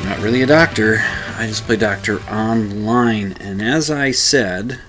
[0.00, 1.02] I'm not really a doctor,
[1.36, 3.32] I just play doctor online.
[3.34, 4.80] And as I said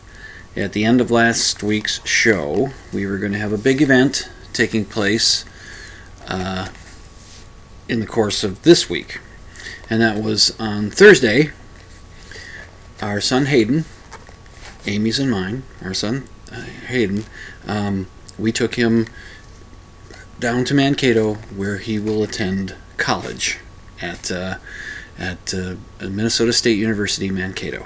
[0.55, 4.29] at the end of last week's show, we were going to have a big event
[4.53, 5.43] taking place
[6.29, 6.69] uh,
[7.89, 9.19] in the course of this week.
[9.89, 11.51] And that was on Thursday.
[13.01, 13.83] Our son Hayden
[14.87, 17.25] Amy's and mine, our son uh, Hayden,
[17.67, 18.07] um,
[18.39, 19.07] we took him
[20.39, 23.59] down to Mankato where he will attend college
[24.01, 24.55] at uh,
[25.17, 27.85] at uh, Minnesota State University, Mankato.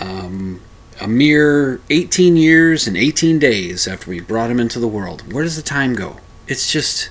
[0.00, 0.60] Um,
[1.00, 5.32] a mere 18 years and 18 days after we brought him into the world.
[5.32, 6.18] Where does the time go?
[6.46, 7.10] It's just,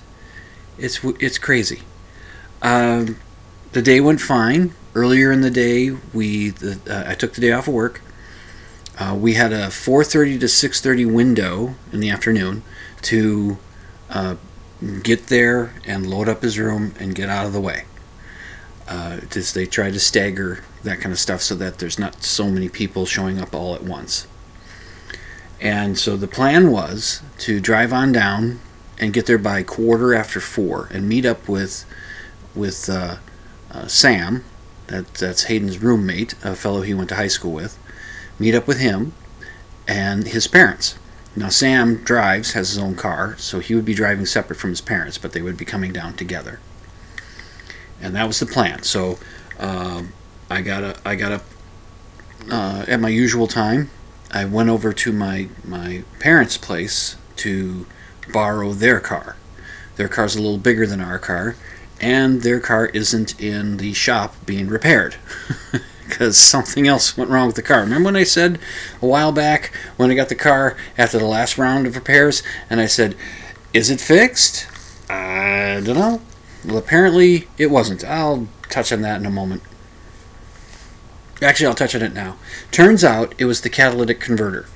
[0.77, 1.81] it's it's crazy.
[2.61, 3.17] Um,
[3.71, 4.73] the day went fine.
[4.93, 8.01] Earlier in the day, we the, uh, I took the day off of work.
[8.99, 12.63] Uh, we had a 4:30 to 6:30 window in the afternoon
[13.03, 13.57] to
[14.09, 14.35] uh,
[15.01, 17.85] get there and load up his room and get out of the way.
[18.91, 19.21] Uh,
[19.53, 23.05] they try to stagger that kind of stuff so that there's not so many people
[23.05, 24.27] showing up all at once.
[25.61, 28.59] And so the plan was to drive on down
[28.99, 31.85] and get there by quarter after four and meet up with
[32.53, 33.17] with uh,
[33.71, 34.43] uh, Sam,
[34.87, 37.77] that that's Hayden's roommate, a fellow he went to high school with
[38.41, 39.13] meet up with him
[39.87, 40.97] and his parents.
[41.35, 44.81] Now, Sam drives, has his own car, so he would be driving separate from his
[44.81, 46.59] parents, but they would be coming down together.
[48.01, 48.83] And that was the plan.
[48.83, 49.19] So
[49.59, 50.13] um,
[50.49, 51.43] I got I got up
[52.49, 53.89] uh, at my usual time.
[54.31, 57.85] I went over to my my parents' place to
[58.31, 59.35] borrow their car.
[59.97, 61.55] Their car's a little bigger than our car,
[61.99, 65.15] and their car isn't in the shop being repaired.
[66.11, 67.79] because something else went wrong with the car.
[67.79, 68.59] Remember when I said
[69.01, 72.81] a while back when I got the car after the last round of repairs, and
[72.81, 73.15] I said,
[73.73, 74.67] "Is it fixed?"
[75.09, 76.21] I don't know.
[76.65, 78.03] Well, apparently it wasn't.
[78.03, 79.63] I'll touch on that in a moment.
[81.41, 82.37] Actually, I'll touch on it now.
[82.71, 84.67] Turns out it was the catalytic converter.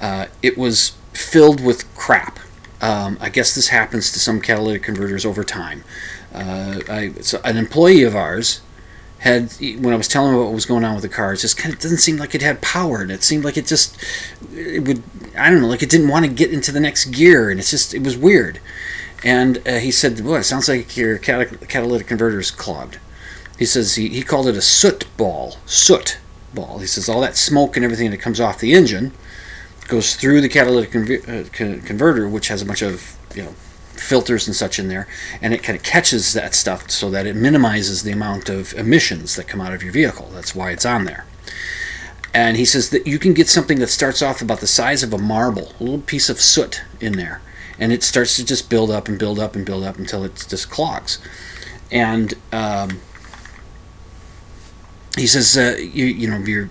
[0.00, 2.38] Uh, it was filled with crap.
[2.80, 5.84] Um, I guess this happens to some catalytic converters over time.
[6.32, 8.60] Uh, I, so an employee of ours
[9.20, 11.56] had when I was telling him what was going on with the car, it just
[11.56, 13.96] kind of doesn't seem like it had power, and it seemed like it just
[14.54, 15.02] it would
[15.36, 17.70] I don't know, like it didn't want to get into the next gear, and it's
[17.70, 18.60] just it was weird.
[19.24, 22.98] And uh, he said, "Well, it sounds like your catalytic converter is clogged."
[23.58, 26.18] He says he, he called it a soot ball, soot
[26.54, 26.78] ball.
[26.78, 29.12] He says all that smoke and everything that comes off the engine
[29.88, 33.54] goes through the catalytic uh, converter, which has a bunch of you know
[33.94, 35.08] filters and such in there,
[35.42, 39.34] and it kind of catches that stuff so that it minimizes the amount of emissions
[39.34, 40.28] that come out of your vehicle.
[40.32, 41.26] That's why it's on there.
[42.32, 45.12] And he says that you can get something that starts off about the size of
[45.12, 47.40] a marble, a little piece of soot in there,
[47.78, 50.46] and it starts to just build up and build up and build up until it
[50.48, 51.18] just clogs.
[51.90, 53.00] And um,
[55.16, 56.70] he says, uh, you, you know, your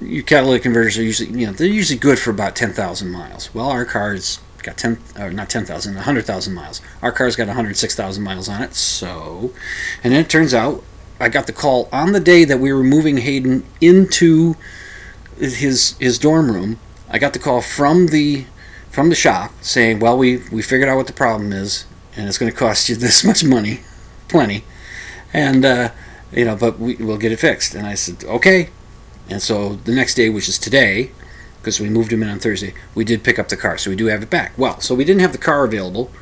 [0.00, 3.54] your catalytic converters are usually, you know, they're usually good for about ten thousand miles.
[3.54, 8.48] Well, our car's got 10 or not 10,000 100,000 miles our car's got 106,000 miles
[8.48, 9.52] on it so
[10.02, 10.82] and then it turns out
[11.20, 14.56] I got the call on the day that we were moving Hayden into
[15.38, 18.46] his his dorm room I got the call from the
[18.96, 21.84] from the shop saying well we we figured out what the problem is
[22.16, 23.80] and it's going to cost you this much money
[24.26, 24.64] plenty
[25.32, 25.90] and uh,
[26.32, 28.70] you know but we, we'll get it fixed and I said okay
[29.28, 31.10] and so the next day which is today
[31.66, 33.96] because we moved him in on Thursday, we did pick up the car, so we
[33.96, 34.56] do have it back.
[34.56, 36.12] Well, so we didn't have the car available.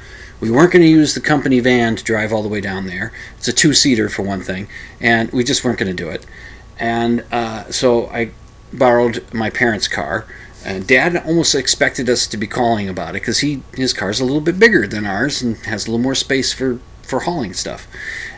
[0.40, 3.12] We weren't going to use the company van to drive all the way down there.
[3.36, 4.68] It's a two seater for one thing,
[5.02, 6.24] and we just weren't going to do it.
[6.78, 8.30] And uh, so I
[8.72, 10.26] borrowed my parents' car.
[10.64, 14.24] And Dad almost expected us to be calling about it because he his car's a
[14.24, 17.86] little bit bigger than ours and has a little more space for for hauling stuff.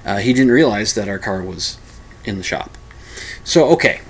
[0.05, 1.79] Uh, he didn't realize that our car was
[2.25, 2.77] in the shop.
[3.45, 4.01] So okay,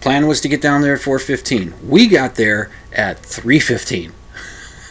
[0.00, 1.86] plan was to get down there at 4:15.
[1.86, 4.12] We got there at 3:15.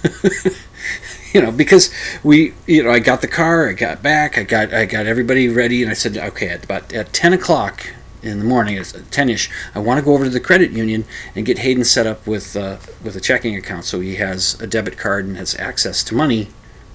[1.33, 1.91] you know, because
[2.23, 5.47] we, you know, I got the car, I got back, I got, I got everybody
[5.49, 9.49] ready, and I said, okay, at about at 10 o'clock in the morning, it's 10ish.
[9.73, 11.05] I want to go over to the credit union
[11.35, 14.67] and get Hayden set up with, uh, with a checking account, so he has a
[14.67, 16.49] debit card and has access to money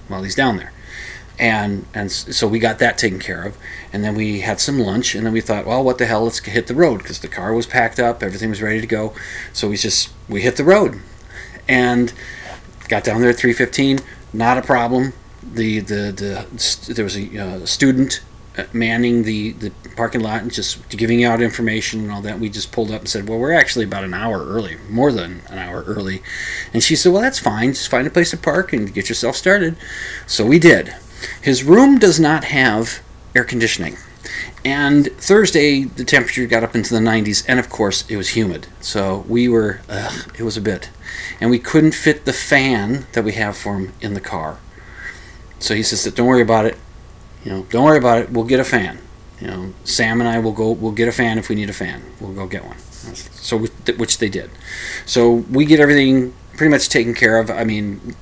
[0.07, 0.71] while he's down there.
[1.37, 3.57] And and so we got that taken care of,
[3.91, 6.23] and then we had some lunch, and then we thought, well, what the hell?
[6.23, 9.13] Let's hit the road because the car was packed up, everything was ready to go.
[9.51, 11.01] So we just we hit the road,
[11.67, 12.13] and
[12.87, 14.01] got down there at 3:15
[14.35, 15.13] not a problem.
[15.41, 18.21] The the, the there was a uh, student
[18.73, 22.39] manning the, the parking lot and just giving out information and all that.
[22.39, 25.41] We just pulled up and said, "Well, we're actually about an hour early, more than
[25.49, 26.21] an hour early."
[26.73, 27.69] And she said, "Well, that's fine.
[27.69, 29.75] Just find a place to park and get yourself started."
[30.27, 30.95] So we did.
[31.41, 33.01] His room does not have
[33.35, 33.97] air conditioning.
[34.63, 38.65] And Thursday, the temperature got up into the 90s, and of course, it was humid.
[38.81, 40.89] So we were, ugh, it was a bit
[41.39, 44.57] and we couldn't fit the fan that we have for him in the car.
[45.59, 46.77] So he says don't worry about it.
[47.45, 48.31] You know, don't worry about it.
[48.31, 48.99] We'll get a fan.
[49.39, 50.71] You know, Sam and I will go.
[50.71, 52.03] We'll get a fan if we need a fan.
[52.19, 52.77] We'll go get one.
[52.77, 54.49] So which they did.
[55.05, 57.49] So we get everything pretty much taken care of.
[57.49, 58.15] I mean,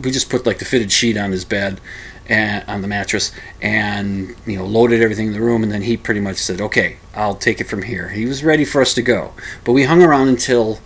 [0.00, 1.80] we just put like the fitted sheet on his bed
[2.28, 5.96] and on the mattress and you know loaded everything in the room and then he
[5.96, 9.02] pretty much said okay i'll take it from here he was ready for us to
[9.02, 9.32] go
[9.64, 10.78] but we hung around until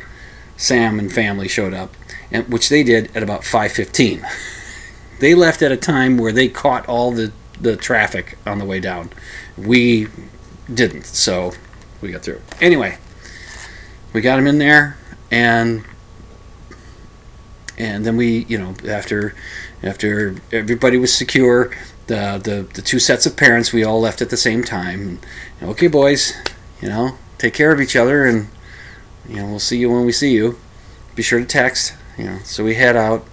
[0.57, 1.95] Sam and family showed up,
[2.31, 4.25] and which they did at about 5:15.
[5.19, 8.81] They left at a time where they caught all the the traffic on the way
[8.81, 9.11] down.
[9.57, 10.09] We
[10.73, 11.53] didn't, so
[12.01, 12.43] we got through.
[12.61, 12.99] Anyway,
[14.13, 14.99] we got him in there,
[15.31, 15.85] and
[17.79, 19.35] and then we, you know, after
[19.83, 21.71] after everybody was secure,
[22.07, 25.21] the the, the two sets of parents, we all left at the same time.
[25.61, 26.35] And, okay, boys,
[26.81, 28.49] you know, take care of each other and
[29.29, 30.59] you know, we'll see you when we see you.
[31.15, 31.95] Be sure to text.
[32.17, 33.27] You know, so we head out,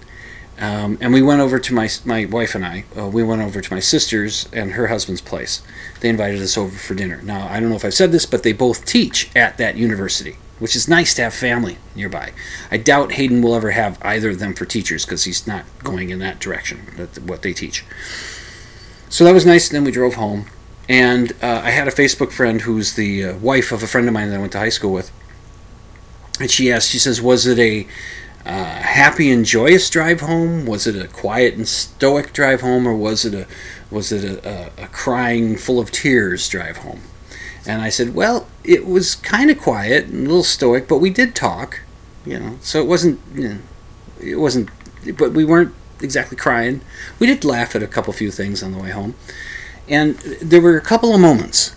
[0.58, 2.84] um, and we went over to my my wife and I.
[2.96, 5.62] Uh, we went over to my sister's and her husband's place.
[6.00, 7.20] They invited us over for dinner.
[7.22, 10.36] Now I don't know if I've said this, but they both teach at that university,
[10.58, 12.32] which is nice to have family nearby.
[12.70, 16.10] I doubt Hayden will ever have either of them for teachers because he's not going
[16.10, 16.86] in that direction.
[16.96, 17.84] That's what they teach.
[19.08, 19.68] So that was nice.
[19.68, 20.46] Then we drove home,
[20.88, 24.14] and uh, I had a Facebook friend who's the uh, wife of a friend of
[24.14, 25.10] mine that I went to high school with
[26.40, 27.86] and she asked, she says, was it a
[28.44, 30.66] uh, happy and joyous drive home?
[30.66, 33.46] Was it a quiet and stoic drive home, or was it a
[33.90, 34.48] was it a,
[34.78, 37.00] a, a crying, full of tears drive home?
[37.66, 41.08] And I said, well, it was kind of quiet and a little stoic, but we
[41.08, 41.80] did talk,
[42.26, 42.58] you know.
[42.60, 43.58] So it wasn't, you know,
[44.20, 44.68] it wasn't,
[45.16, 46.82] but we weren't exactly crying.
[47.18, 49.14] We did laugh at a couple few things on the way home,
[49.88, 51.74] and there were a couple of moments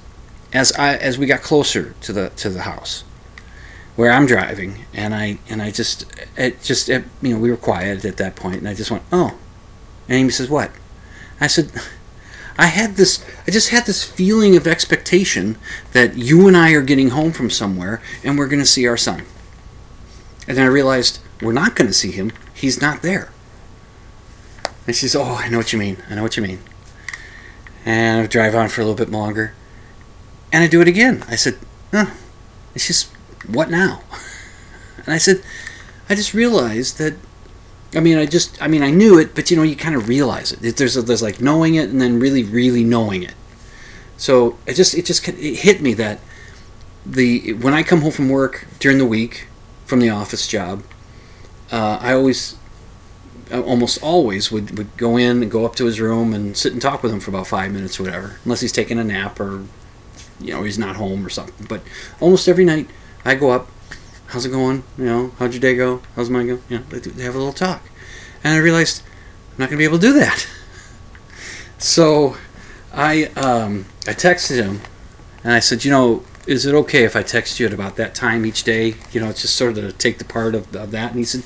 [0.54, 3.04] as I as we got closer to the to the house
[3.98, 6.06] where I'm driving, and I and I just
[6.38, 9.04] it just it, you know we were quiet at that point, and I just went
[9.12, 9.38] oh,
[10.08, 10.72] and Amy says what?
[11.42, 11.72] I said.
[12.60, 15.60] I had this I just had this feeling of expectation
[15.94, 18.98] that you and I are getting home from somewhere and we're going to see our
[18.98, 19.26] son.
[20.48, 22.32] And then I realized we're not going to see him.
[22.56, 23.32] He's not there.
[24.88, 25.98] And she says, "Oh, I know what you mean.
[26.10, 26.60] I know what you mean."
[27.86, 29.54] And I drive on for a little bit longer,
[30.52, 31.24] and I do it again.
[31.28, 31.60] I said,
[31.92, 32.08] "Huh."
[32.74, 33.12] It's just
[33.48, 34.02] what now?
[35.06, 35.42] And I said,
[36.10, 37.16] I just realized that.
[37.96, 40.10] I mean, I just, I mean, I knew it, but you know, you kind of
[40.10, 40.76] realize it.
[40.76, 43.34] There's, a, there's like knowing it and then really, really knowing it.
[44.18, 46.20] So it just, it just it hit me that
[47.06, 49.48] the when I come home from work during the week
[49.86, 50.84] from the office job,
[51.72, 52.58] uh, I always,
[53.52, 56.82] almost always would, would go in and go up to his room and sit and
[56.82, 59.64] talk with him for about five minutes or whatever, unless he's taking a nap or,
[60.42, 61.66] you know, he's not home or something.
[61.68, 61.84] But
[62.20, 62.90] almost every night
[63.26, 63.68] I go up.
[64.28, 64.84] How's it going?
[64.98, 66.02] You know, how'd your day go?
[66.16, 66.60] How's mine go?
[66.70, 67.84] You know, they have a little talk.
[68.44, 69.04] And I realized
[69.52, 70.48] I'm not going to be able to do that.
[71.80, 72.38] So
[72.92, 74.82] I um, I texted him
[75.44, 78.16] and I said, you know, is it okay if I text you at about that
[78.16, 78.96] time each day?
[79.12, 81.12] You know, it's just sort of to take the part of, of that.
[81.12, 81.44] And he said,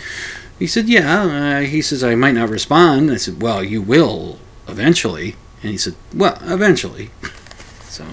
[0.57, 1.23] he said, yeah.
[1.23, 3.11] Uh, he says I might not respond.
[3.11, 5.35] I said, well, you will eventually.
[5.61, 7.11] And he said, well, eventually.
[7.83, 8.05] so,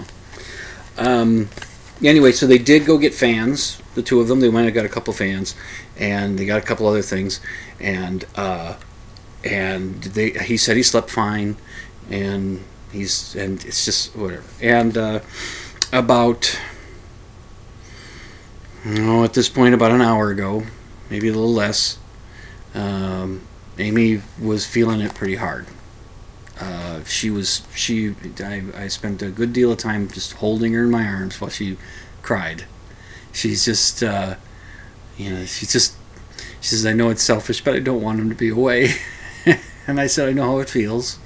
[0.97, 1.49] um,
[2.03, 3.81] anyway, so they did go get fans.
[3.95, 4.39] The two of them.
[4.39, 5.55] They went and got a couple fans,
[5.97, 7.39] and they got a couple other things,
[7.79, 8.75] and uh,
[9.43, 10.31] and they.
[10.31, 11.57] He said he slept fine,
[12.09, 14.43] and he's and it's just whatever.
[14.61, 15.19] And uh,
[15.91, 16.59] about
[18.85, 20.63] oh, at this point, about an hour ago,
[21.09, 21.97] maybe a little less.
[22.73, 23.41] Um,
[23.77, 25.65] Amy was feeling it pretty hard.
[26.59, 28.15] Uh, she was she.
[28.39, 31.49] I, I spent a good deal of time just holding her in my arms while
[31.49, 31.77] she
[32.21, 32.65] cried.
[33.31, 34.35] She's just, uh,
[35.17, 35.95] you know, she's just.
[36.61, 38.89] She says, "I know it's selfish, but I don't want him to be away."
[39.87, 41.17] and I said, "I know how it feels."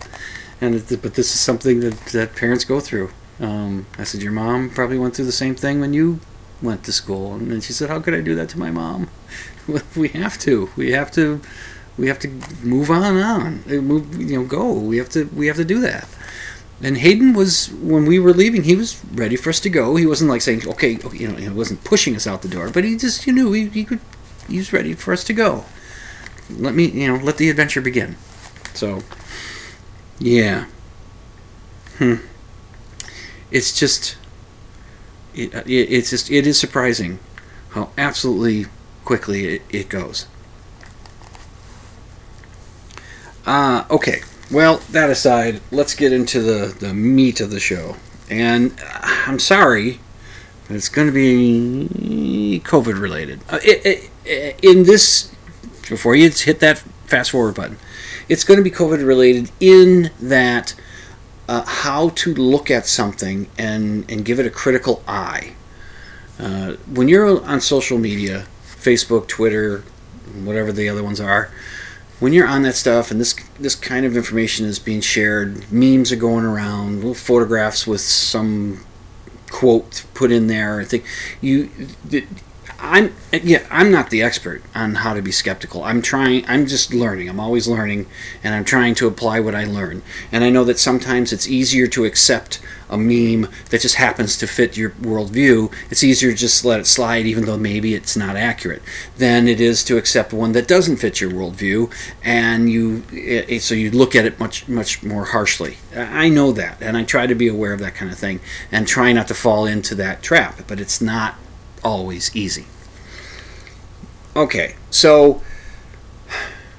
[0.62, 3.10] And it, but this is something that, that parents go through.
[3.40, 6.20] Um, I said, Your mom probably went through the same thing when you
[6.62, 7.34] went to school.
[7.34, 9.10] And then she said, How could I do that to my mom?
[9.96, 10.70] we have to.
[10.78, 11.42] We have to.
[11.98, 12.28] We have to
[12.64, 13.18] move on.
[13.18, 14.20] On uh, move.
[14.20, 14.74] You know, go.
[14.74, 15.26] We have to.
[15.26, 16.08] We have to do that.
[16.82, 18.64] And Hayden was when we were leaving.
[18.64, 19.96] He was ready for us to go.
[19.96, 22.70] He wasn't like saying, "Okay," okay you know, he wasn't pushing us out the door.
[22.70, 24.00] But he just, you knew, he, he could.
[24.48, 25.66] He was ready for us to go.
[26.50, 28.18] Let me, you know, let the adventure begin.
[28.74, 29.04] So,
[30.20, 30.66] yeah.
[31.98, 32.16] Hmm
[33.54, 34.18] it's just
[35.36, 37.20] it, it, it's just it is surprising
[37.70, 38.66] how absolutely
[39.06, 40.26] quickly it, it goes.
[43.46, 44.22] Uh, okay,
[44.52, 47.98] well that aside, let's get into the the meat of the show.
[48.30, 50.00] And I'm sorry,
[50.68, 53.42] but it's going to be COVID related.
[53.50, 55.34] Uh, it, in this,
[55.90, 57.78] before you hit that fast forward button,
[58.30, 60.74] it's going to be COVID related in that
[61.48, 65.54] uh, how to look at something and, and give it a critical eye.
[66.40, 69.84] Uh, when you're on social media, Facebook, Twitter,
[70.44, 71.52] whatever the other ones are,
[72.24, 76.10] when you're on that stuff and this this kind of information is being shared, memes
[76.10, 78.86] are going around, little photographs with some
[79.52, 80.80] quote put in there.
[80.80, 81.04] I think
[81.42, 81.70] you
[82.80, 85.84] I'm yeah, I'm not the expert on how to be skeptical.
[85.84, 87.28] I'm trying I'm just learning.
[87.28, 88.06] I'm always learning
[88.42, 90.02] and I'm trying to apply what I learn.
[90.32, 92.62] And I know that sometimes it's easier to accept
[92.94, 95.74] a meme that just happens to fit your worldview.
[95.90, 98.84] It's easier to just let it slide even though maybe it's not accurate
[99.18, 101.92] than it is to accept one that doesn't fit your worldview
[102.24, 105.78] and you it, so you look at it much much more harshly.
[105.96, 108.40] I know that and I try to be aware of that kind of thing
[108.72, 111.36] and try not to fall into that trap, but it's not
[111.84, 112.66] always easy.
[114.36, 115.42] Okay, so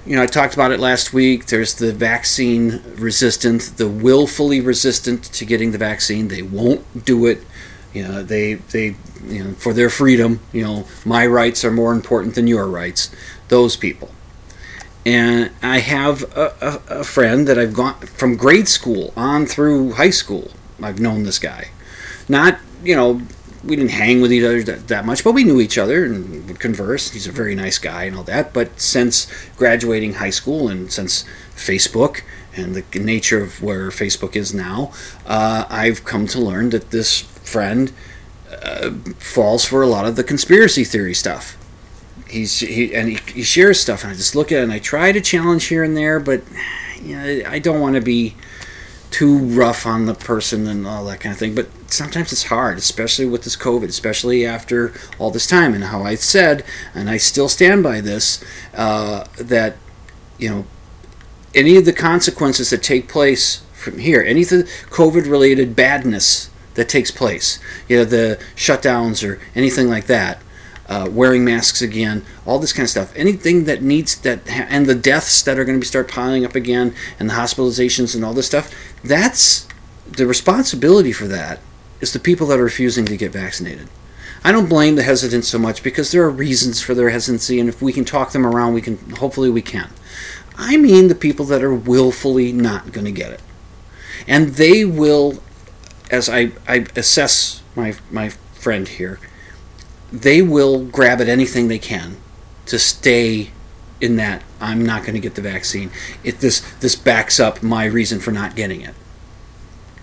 [0.06, 1.46] you know, I talked about it last week.
[1.46, 6.28] There's the vaccine resistant, the willfully resistant to getting the vaccine.
[6.28, 7.42] They won't do it.
[7.92, 8.96] You know, they they
[9.26, 10.40] you know for their freedom.
[10.52, 13.14] You know, my rights are more important than your rights.
[13.48, 14.10] Those people.
[15.06, 16.54] And I have a,
[16.88, 20.50] a, a friend that I've gone from grade school on through high school.
[20.82, 21.68] I've known this guy,
[22.28, 23.22] not you know
[23.66, 26.46] we didn't hang with each other that, that, much, but we knew each other and
[26.46, 27.10] would converse.
[27.10, 28.52] He's a very nice guy and all that.
[28.52, 32.22] But since graduating high school and since Facebook
[32.56, 34.92] and the nature of where Facebook is now,
[35.26, 37.92] uh, I've come to learn that this friend
[38.50, 41.56] uh, falls for a lot of the conspiracy theory stuff.
[42.28, 44.78] He's he and he, he shares stuff, and I just look at it and I
[44.78, 46.42] try to challenge here and there, but
[47.00, 48.34] you know, I don't want to be
[49.14, 51.54] too rough on the person and all that kind of thing.
[51.54, 55.72] But sometimes it's hard, especially with this COVID, especially after all this time.
[55.72, 58.42] And how I said, and I still stand by this,
[58.74, 59.76] uh, that
[60.36, 60.66] you know
[61.54, 66.88] any of the consequences that take place from here, any of the COVID-related badness that
[66.88, 70.42] takes place, you know, the shutdowns or anything like that,
[70.88, 73.12] uh, wearing masks again, all this kind of stuff.
[73.14, 76.54] Anything that needs that, and the deaths that are going to be start piling up
[76.54, 78.74] again, and the hospitalizations and all this stuff.
[79.04, 79.68] That's
[80.10, 81.60] the responsibility for that
[82.00, 83.88] is the people that are refusing to get vaccinated.
[84.42, 87.68] I don't blame the hesitants so much because there are reasons for their hesitancy, and
[87.68, 88.98] if we can talk them around, we can.
[89.12, 89.90] Hopefully, we can.
[90.56, 93.40] I mean the people that are willfully not going to get it,
[94.26, 95.42] and they will,
[96.10, 99.18] as I, I assess my my friend here
[100.14, 102.16] they will grab at anything they can
[102.66, 103.50] to stay
[104.04, 105.90] in that I'm not going to get the vaccine.
[106.22, 108.94] It this this backs up my reason for not getting it.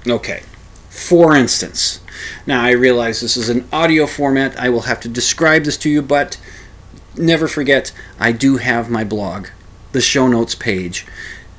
[0.07, 0.43] Okay.
[0.89, 2.01] For instance,
[2.45, 4.59] now I realize this is an audio format.
[4.59, 6.37] I will have to describe this to you, but
[7.15, 9.47] never forget I do have my blog,
[9.93, 11.05] the show notes page.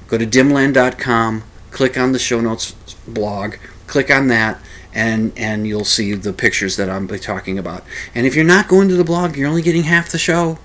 [0.08, 2.72] Go to dimland.com, click on the show notes
[3.06, 3.54] blog,
[3.86, 4.60] click on that
[4.94, 7.84] and and you'll see the pictures that I'm talking about.
[8.14, 10.58] And if you're not going to the blog, you're only getting half the show.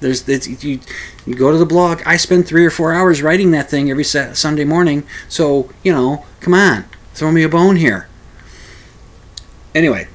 [0.00, 0.80] There's you,
[1.26, 2.02] you go to the blog.
[2.04, 5.06] I spend three or four hours writing that thing every Sunday morning.
[5.28, 8.08] So you know, come on, throw me a bone here.
[9.74, 10.08] Anyway,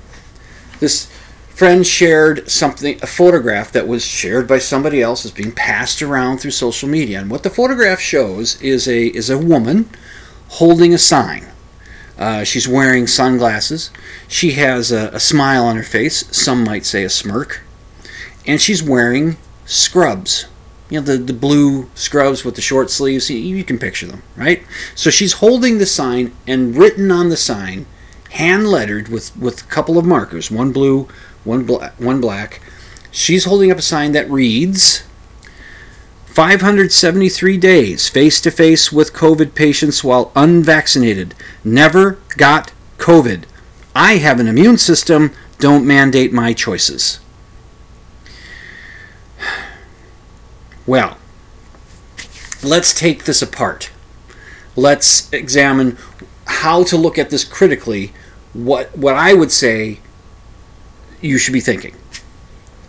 [0.79, 1.05] this
[1.49, 6.37] friend shared something, a photograph that was shared by somebody else is being passed around
[6.37, 7.19] through social media.
[7.19, 9.89] And what the photograph shows is a is a woman
[10.49, 11.49] holding a sign
[12.19, 13.91] uh, she's wearing sunglasses.
[14.27, 16.27] She has a, a smile on her face.
[16.35, 17.61] Some might say a smirk.
[18.45, 19.37] And she's wearing
[19.69, 20.47] scrubs.
[20.89, 24.23] you know the, the blue scrubs with the short sleeves you, you can picture them
[24.35, 24.63] right?
[24.95, 27.85] So she's holding the sign and written on the sign
[28.31, 31.07] hand lettered with with a couple of markers one blue
[31.43, 32.61] one black one black.
[33.11, 35.03] She's holding up a sign that reads
[36.25, 41.35] 573 days face to face with covid patients while unvaccinated.
[41.63, 43.43] Never got covid.
[43.95, 45.31] I have an immune system.
[45.59, 47.19] Don't mandate my choices
[50.85, 51.17] Well,
[52.63, 53.91] let's take this apart.
[54.75, 55.97] Let's examine
[56.45, 58.13] how to look at this critically.
[58.53, 59.99] What what I would say
[61.21, 61.95] you should be thinking.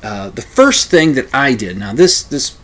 [0.02, 2.56] Uh, the first thing that I did now this this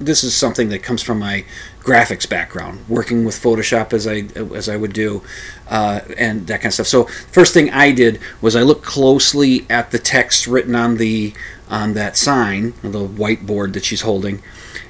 [0.00, 1.44] this is something that comes from my
[1.80, 4.24] graphics background, working with Photoshop as I
[4.54, 5.22] as I would do,
[5.68, 6.86] uh, and that kind of stuff.
[6.86, 11.34] So first thing I did was I looked closely at the text written on the
[11.68, 14.42] on that sign, the whiteboard that she's holding,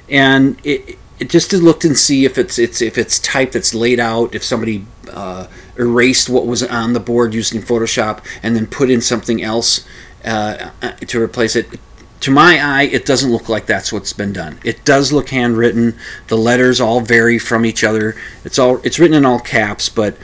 [0.09, 3.99] and it it just looked and see if it's it's if it's type that's laid
[3.99, 8.89] out, if somebody uh, erased what was on the board using Photoshop and then put
[8.89, 9.85] in something else
[10.23, 11.79] uh, uh, to replace it.
[12.21, 14.59] To my eye, it doesn't look like that's what's been done.
[14.63, 15.95] It does look handwritten.
[16.27, 18.15] The letters all vary from each other.
[18.43, 20.17] It's all it's written in all caps, but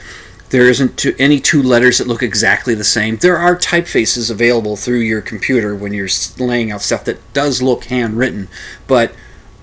[0.52, 3.16] there isn't any two letters that look exactly the same.
[3.16, 7.84] There are typefaces available through your computer when you're laying out stuff that does look
[7.84, 8.48] handwritten,
[8.86, 9.14] but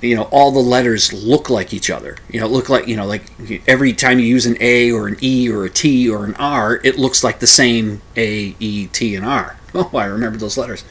[0.01, 2.17] you know all the letters look like each other.
[2.27, 3.25] You know, look like you know like
[3.67, 6.81] every time you use an A or an E or a T or an R,
[6.84, 9.58] it looks like the same A, E, T, and R.
[9.75, 10.84] Oh, I remember those letters.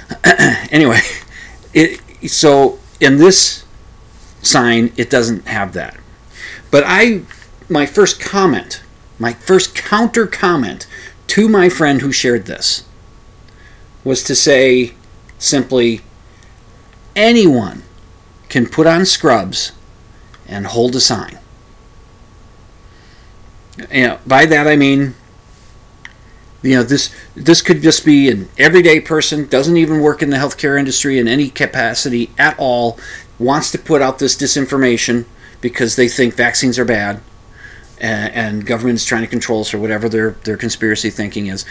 [0.72, 0.98] anyway,
[1.72, 3.64] it so in this
[4.42, 5.96] sign it doesn't have that.
[6.72, 7.20] But I
[7.68, 8.82] my first comment
[9.18, 10.86] my first counter comment
[11.28, 12.84] to my friend who shared this
[14.04, 14.94] was to say
[15.38, 16.00] simply
[17.14, 17.82] anyone
[18.48, 19.72] can put on scrubs
[20.46, 21.38] and hold a sign.
[23.92, 25.14] You know, by that I mean
[26.62, 30.36] you know this this could just be an everyday person doesn't even work in the
[30.36, 32.98] healthcare industry in any capacity at all
[33.38, 35.24] wants to put out this disinformation
[35.60, 37.20] because they think vaccines are bad
[38.00, 41.64] and, and government is trying to control us or whatever their their conspiracy thinking is,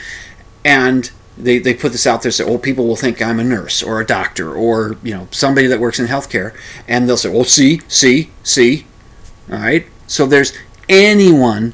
[0.63, 3.83] and they, they put this out there say, oh, people will think I'm a nurse
[3.83, 6.55] or a doctor or you know somebody that works in healthcare,
[6.87, 8.85] and they'll say, well, see, see, see,
[9.51, 9.85] all right.
[10.07, 10.53] So there's
[10.89, 11.73] anyone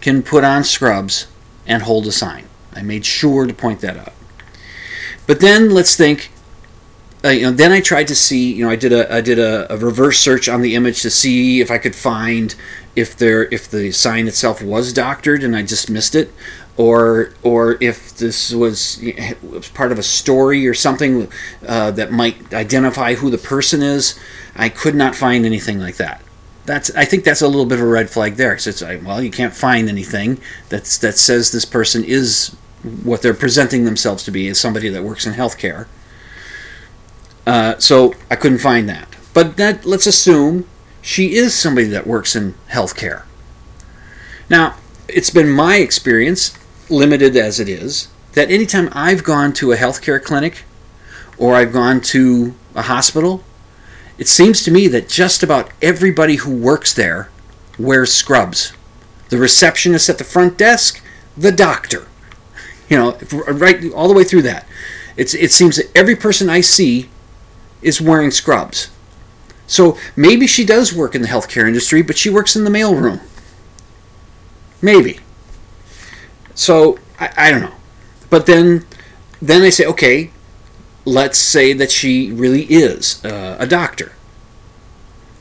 [0.00, 1.26] can put on scrubs
[1.66, 2.46] and hold a sign.
[2.72, 4.12] I made sure to point that out.
[5.26, 6.30] But then let's think.
[7.22, 8.52] Uh, you know, then I tried to see.
[8.52, 11.10] You know, I did a I did a, a reverse search on the image to
[11.10, 12.54] see if I could find
[12.96, 16.32] if there if the sign itself was doctored and I just missed it,
[16.78, 19.02] or or if this was,
[19.42, 21.30] was part of a story or something
[21.66, 24.18] uh, that might identify who the person is.
[24.56, 26.22] I could not find anything like that.
[26.64, 28.56] That's I think that's a little bit of a red flag there.
[28.56, 32.56] So it's like, well, you can't find anything that's that says this person is
[33.04, 35.86] what they're presenting themselves to be as somebody that works in healthcare.
[37.46, 39.08] Uh, so I couldn't find that.
[39.32, 40.66] But that let's assume
[41.02, 43.24] she is somebody that works in healthcare.
[44.48, 44.76] Now,
[45.08, 50.22] it's been my experience, limited as it is, that anytime I've gone to a healthcare
[50.22, 50.64] clinic
[51.38, 53.42] or I've gone to a hospital,
[54.18, 57.30] it seems to me that just about everybody who works there
[57.78, 58.72] wears scrubs.
[59.30, 61.02] The receptionist at the front desk,
[61.36, 62.06] the doctor.
[62.88, 64.66] You know, right all the way through that.
[65.16, 67.08] It's, it seems that every person I see
[67.82, 68.90] is wearing scrubs.
[69.66, 73.20] So maybe she does work in the healthcare industry, but she works in the mailroom.
[74.82, 75.20] Maybe.
[76.54, 77.74] So I, I don't know.
[78.28, 78.86] But then
[79.40, 80.30] then I say, okay,
[81.04, 84.12] let's say that she really is uh, a doctor.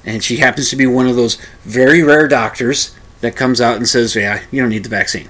[0.05, 3.87] And she happens to be one of those very rare doctors that comes out and
[3.87, 5.29] says, yeah, you don't need the vaccine.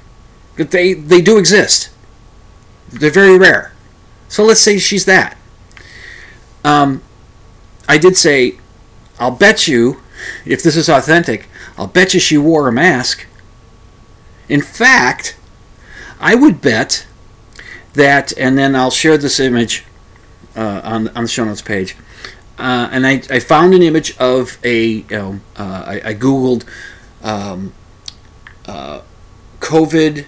[0.55, 1.89] But they, they do exist.
[2.89, 3.73] They're very rare.
[4.27, 5.37] So let's say she's that.
[6.63, 7.01] Um,
[7.87, 8.59] I did say
[9.19, 10.01] I'll bet you,
[10.45, 13.25] if this is authentic, I'll bet you she wore a mask.
[14.47, 15.37] In fact,
[16.19, 17.05] I would bet
[17.93, 19.85] that, and then I'll share this image
[20.55, 21.95] uh, on, on the show notes page.
[22.57, 26.65] Uh, and I, I found an image of a, you know, uh, I, I, Googled
[27.21, 27.71] um,
[28.65, 29.01] uh,
[29.59, 30.25] COVID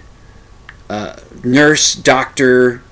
[0.88, 2.82] uh, nurse, doctor,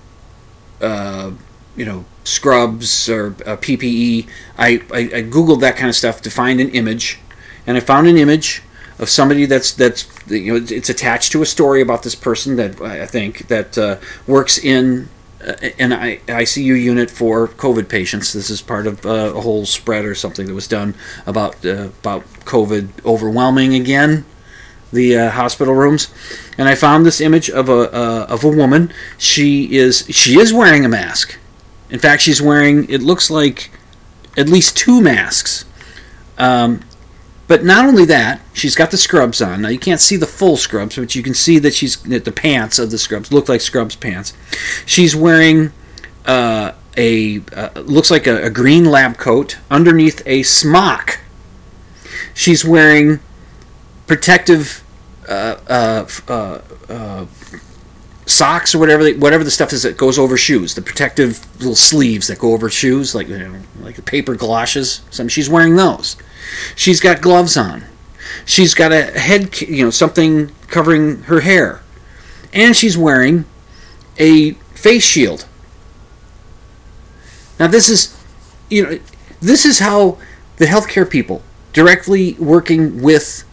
[0.83, 1.31] uh,
[1.74, 4.28] you know, scrubs or uh, PPE.
[4.59, 7.18] I, I, I, googled that kind of stuff to find an image,
[7.66, 8.62] and I found an image
[8.98, 12.80] of somebody that's that's you know it's attached to a story about this person that
[12.80, 15.09] I think that uh, works in
[15.40, 18.35] uh, an ICU unit for COVID patients.
[18.35, 20.94] This is part of uh, a whole spread or something that was done
[21.26, 24.26] about uh, about COVID overwhelming again
[24.92, 26.12] the uh, hospital rooms,
[26.59, 28.92] and I found this image of a uh, of a woman.
[29.16, 31.38] She is she is wearing a mask.
[31.90, 33.70] In fact, she's wearing it looks like
[34.37, 35.64] at least two masks.
[36.38, 36.83] Um,
[37.48, 39.62] but not only that, she's got the scrubs on.
[39.62, 42.33] Now you can't see the full scrubs, but you can see that she's that the
[42.33, 44.33] pants of the scrubs look like scrubs pants.
[44.87, 45.72] She's wearing
[46.26, 51.18] uh, a uh, looks like a, a green lab coat underneath a smock.
[52.35, 53.18] She's wearing
[54.07, 54.85] protective
[55.29, 57.26] uh, uh, uh, uh,
[58.30, 60.74] socks or whatever they, whatever the stuff is that goes over shoes.
[60.74, 65.02] The protective little sleeves that go over shoes, like you know, like the paper galoshes.
[65.10, 66.16] Some she's wearing those.
[66.74, 67.84] She's got gloves on.
[68.44, 71.82] She's got a head, you know, something covering her hair,
[72.52, 73.44] and she's wearing
[74.18, 75.46] a face shield.
[77.58, 78.16] Now this is,
[78.70, 79.00] you know,
[79.40, 80.18] this is how
[80.56, 83.44] the healthcare people directly working with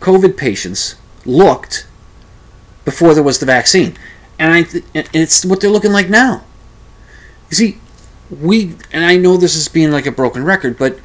[0.00, 1.86] COVID patients looked
[2.84, 3.96] before there was the vaccine,
[4.38, 6.44] and I th- it's what they're looking like now.
[7.50, 7.78] You see,
[8.30, 10.98] we and I know this is being like a broken record, but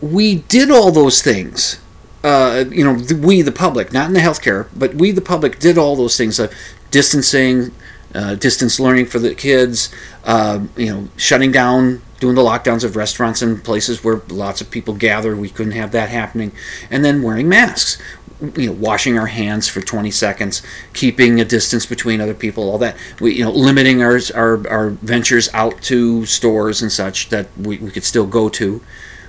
[0.00, 1.80] we did all those things.
[2.24, 5.78] Uh, you know, we the public, not in the healthcare, but we the public did
[5.78, 6.40] all those things.
[6.40, 6.52] Uh,
[6.90, 7.70] distancing,
[8.14, 9.94] uh, distance learning for the kids.
[10.24, 14.70] Uh, you know, shutting down, doing the lockdowns of restaurants and places where lots of
[14.70, 15.36] people gather.
[15.36, 16.52] We couldn't have that happening,
[16.90, 18.02] and then wearing masks.
[18.40, 22.78] You know, washing our hands for 20 seconds, keeping a distance between other people, all
[22.78, 22.96] that.
[23.20, 27.78] We, you know, limiting our our, our ventures out to stores and such that we,
[27.78, 28.80] we could still go to.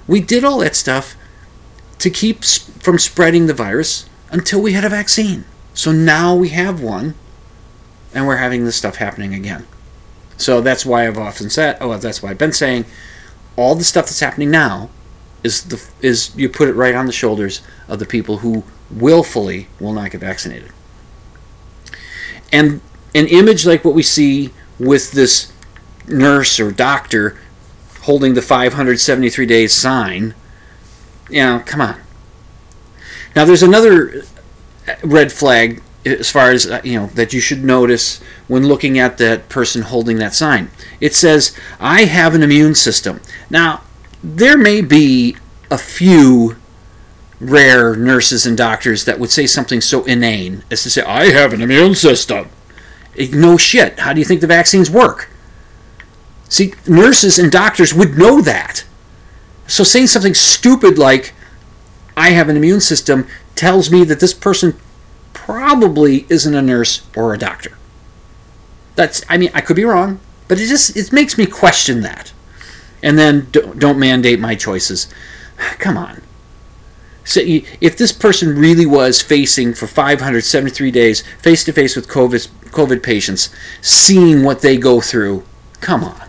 [0.08, 1.16] We did all that stuff
[1.98, 5.46] to keep s- from spreading the virus until we had a vaccine.
[5.74, 7.16] So now we have one,
[8.14, 9.66] and we're having this stuff happening again.
[10.38, 12.86] So that's why I've often said, oh, that's why I've been saying,
[13.56, 14.90] all the stuff that's happening now
[15.44, 19.68] is the is you put it right on the shoulders of the people who willfully
[19.80, 20.72] will not get vaccinated.
[22.52, 22.82] And
[23.14, 25.52] an image like what we see with this
[26.08, 27.40] nurse or doctor
[28.02, 30.34] holding the 573 days sign,
[31.30, 32.00] you know, come on.
[33.36, 34.24] Now there's another
[35.04, 39.50] red flag as far as you know that you should notice when looking at that
[39.50, 40.72] person holding that sign.
[41.00, 43.84] It says, "I have an immune system." Now,
[44.24, 45.36] there may be
[45.70, 46.56] a few
[47.40, 51.54] rare nurses and doctors that would say something so inane as to say, "I have
[51.54, 52.50] an immune system."
[53.32, 54.00] No shit.
[54.00, 55.30] How do you think the vaccines work?
[56.48, 58.84] See, nurses and doctors would know that.
[59.68, 61.34] So saying something stupid like,
[62.18, 64.76] I have an immune system, tells me that this person
[65.34, 67.78] probably isn't a nurse or a doctor.
[68.96, 72.34] That's, I mean, I could be wrong, but it just, it makes me question that.
[73.04, 75.08] And then don't, don't mandate my choices.
[75.78, 76.22] Come on.
[77.30, 82.48] So if this person really was facing for 573 days face to face with COVID,
[82.72, 85.44] COVID patients, seeing what they go through,
[85.80, 86.28] come on.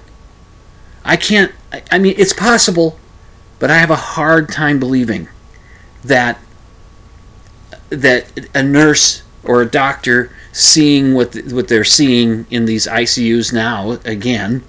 [1.02, 2.98] I can't, I, I mean, it's possible,
[3.58, 5.30] but I have a hard time believing
[6.04, 6.38] that
[7.88, 13.92] that a nurse or a doctor seeing what what they're seeing in these ICUs now
[14.04, 14.62] again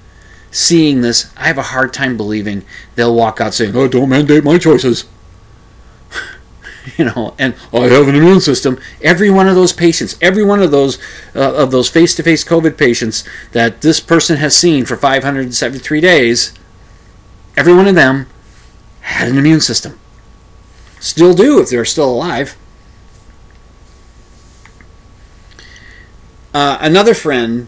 [0.50, 2.64] seeing this I have a hard time believing
[2.96, 5.06] they'll walk out saying oh don't mandate my choices
[6.98, 8.80] you know and I have an immune system.
[9.02, 10.98] Every one of those patients every one of those
[11.36, 16.54] uh, of those face-to-face covid patients that this person has seen for 573 days
[17.58, 18.28] every one of them
[19.02, 20.00] had an immune system.
[21.00, 22.56] Still do if they're still alive.
[26.54, 27.68] Uh, another friend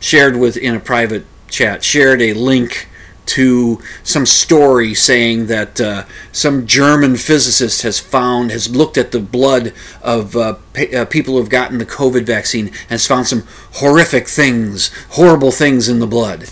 [0.00, 2.88] shared with in a private chat shared a link
[3.26, 9.20] to some story saying that uh, some German physicist has found has looked at the
[9.20, 10.56] blood of uh,
[10.94, 15.50] uh, people who have gotten the COVID vaccine and has found some horrific things, horrible
[15.50, 16.50] things in the blood.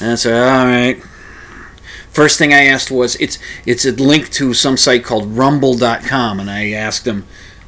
[0.00, 1.02] And I said, all right.
[2.10, 6.48] First thing I asked was it's it's a link to some site called Rumble.com, and
[6.48, 7.26] I asked him,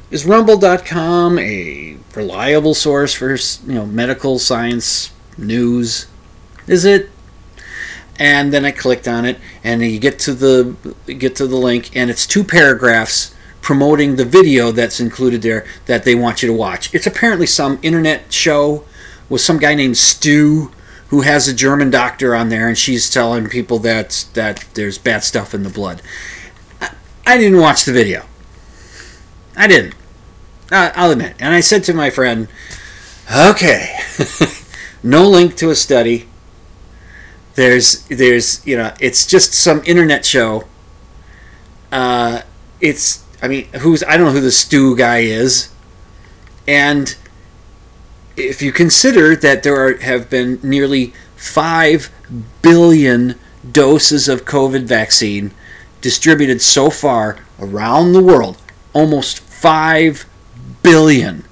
[0.09, 3.35] is rumble.com a reliable source for
[3.69, 6.07] you know medical science news
[6.65, 7.09] is it
[8.19, 10.75] and then i clicked on it and you get to the
[11.13, 16.03] get to the link and it's two paragraphs promoting the video that's included there that
[16.03, 18.83] they want you to watch it's apparently some internet show
[19.29, 20.71] with some guy named stu
[21.09, 25.23] who has a german doctor on there and she's telling people that that there's bad
[25.23, 26.01] stuff in the blood
[27.25, 28.25] i, didn't watch the video
[29.57, 29.95] I didn't.
[30.71, 31.35] Uh, I'll admit.
[31.39, 32.47] And I said to my friend,
[33.35, 33.97] okay,
[35.03, 36.26] no link to a study.
[37.57, 40.65] There's there's you know it's just some internet show.
[41.91, 42.43] Uh,
[42.79, 45.73] it's I mean who's I don't know who the Stu guy is,
[46.67, 47.15] and
[48.35, 52.11] if you consider that there are, have been nearly five
[52.61, 53.33] billion
[53.71, 55.51] doses of COVID vaccine
[55.99, 58.61] distributed so far around the world,
[58.93, 60.27] almost five
[60.83, 61.43] billion,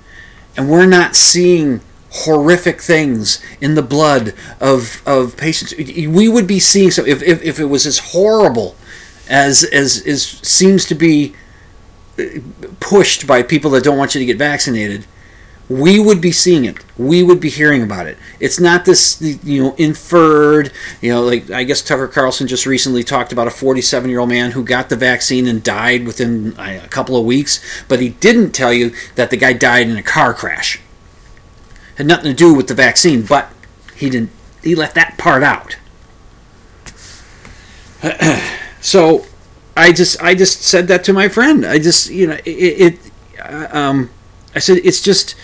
[0.55, 1.81] and we're not seeing
[2.23, 5.73] horrific things in the blood of, of patients.
[5.75, 8.75] We would be seeing so if, if, if it was as horrible
[9.27, 11.33] as as is seems to be
[12.19, 12.23] uh,
[12.79, 15.05] pushed by people that don't want you to get vaccinated.
[15.67, 16.77] We would be seeing it.
[16.95, 18.19] We would be hearing about it.
[18.39, 20.71] It's not this, you know, inferred.
[21.01, 24.29] You know, like I guess Tucker Carlson just recently talked about a 47 year old
[24.29, 28.51] man who got the vaccine and died within a couple of weeks, but he didn't
[28.51, 30.79] tell you that the guy died in a car crash
[31.95, 33.51] had nothing to do with the vaccine, but
[33.95, 34.31] he didn't.
[34.63, 35.77] He left that part out.
[38.81, 39.25] so,
[39.77, 41.65] I just I just said that to my friend.
[41.65, 42.49] I just you know it.
[42.49, 42.99] it
[43.39, 44.09] uh, um,
[44.53, 45.35] I said it's just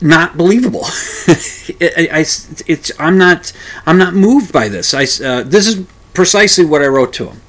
[0.00, 0.84] not believable.
[0.86, 2.24] I,
[2.66, 3.52] it's I'm not
[3.86, 4.94] I'm not moved by this.
[4.94, 7.40] I uh, this is precisely what I wrote to him.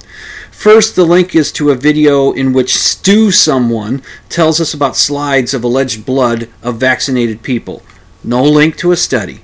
[0.60, 5.54] First, the link is to a video in which Stu Someone tells us about slides
[5.54, 7.82] of alleged blood of vaccinated people.
[8.22, 9.40] No link to a study.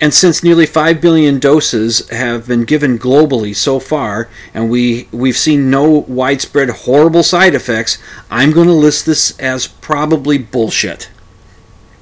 [0.00, 5.36] And since nearly 5 billion doses have been given globally so far, and we, we've
[5.36, 11.08] seen no widespread horrible side effects, I'm going to list this as probably bullshit.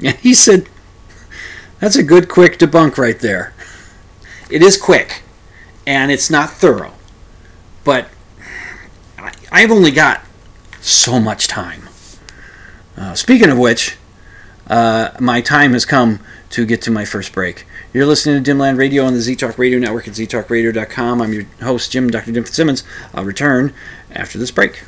[0.02, 0.66] And he said,
[1.78, 3.52] That's a good quick debunk right there.
[4.48, 5.24] It is quick,
[5.86, 6.94] and it's not thorough.
[7.84, 8.08] But
[9.52, 10.22] I've only got
[10.80, 11.88] so much time.
[12.96, 13.96] Uh, speaking of which,
[14.68, 17.66] uh, my time has come to get to my first break.
[17.92, 21.20] You're listening to Dimland Radio on the ZTalk Radio Network at ztalkradio.com.
[21.20, 22.30] I'm your host, Jim, Dr.
[22.32, 22.84] Jim Fitzsimmons.
[23.12, 23.74] I'll return
[24.12, 24.84] after this break.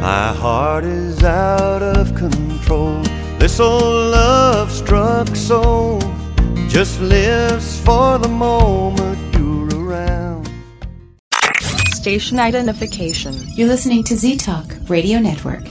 [0.00, 3.03] My heart is out of control.
[3.44, 6.00] This old love struck soul
[6.66, 10.48] just lives for the moment you're around.
[11.92, 13.34] Station identification.
[13.54, 15.62] You're listening to Z Talk Radio Network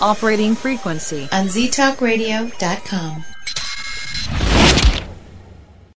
[0.00, 1.28] Operating frequency.
[1.30, 3.24] on ztalkradio.com.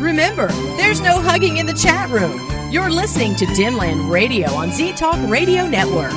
[0.00, 2.40] Remember, there's no hugging in the chat room.
[2.70, 6.12] You're listening to Dimland Radio on Z Talk Radio Network.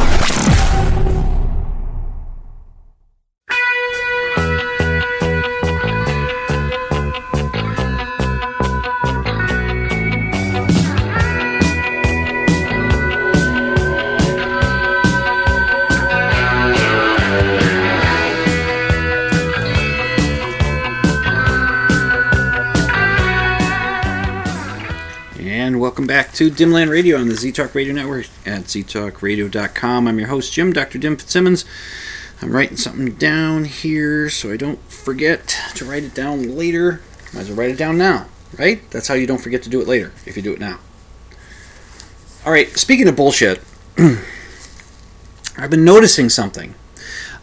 [26.38, 30.08] to Dimland Radio on the Z Talk Radio Network at ztalkradio.com.
[30.08, 31.00] I'm your host, Jim, Dr.
[31.00, 31.66] Dim Fitzsimmons.
[32.44, 37.02] I'm writing something down here so I don't forget to write it down later.
[37.34, 38.88] Might as well write it down now, right?
[38.92, 40.78] That's how you don't forget to do it later if you do it now.
[42.46, 43.60] All right, speaking of bullshit,
[45.58, 46.76] I've been noticing something.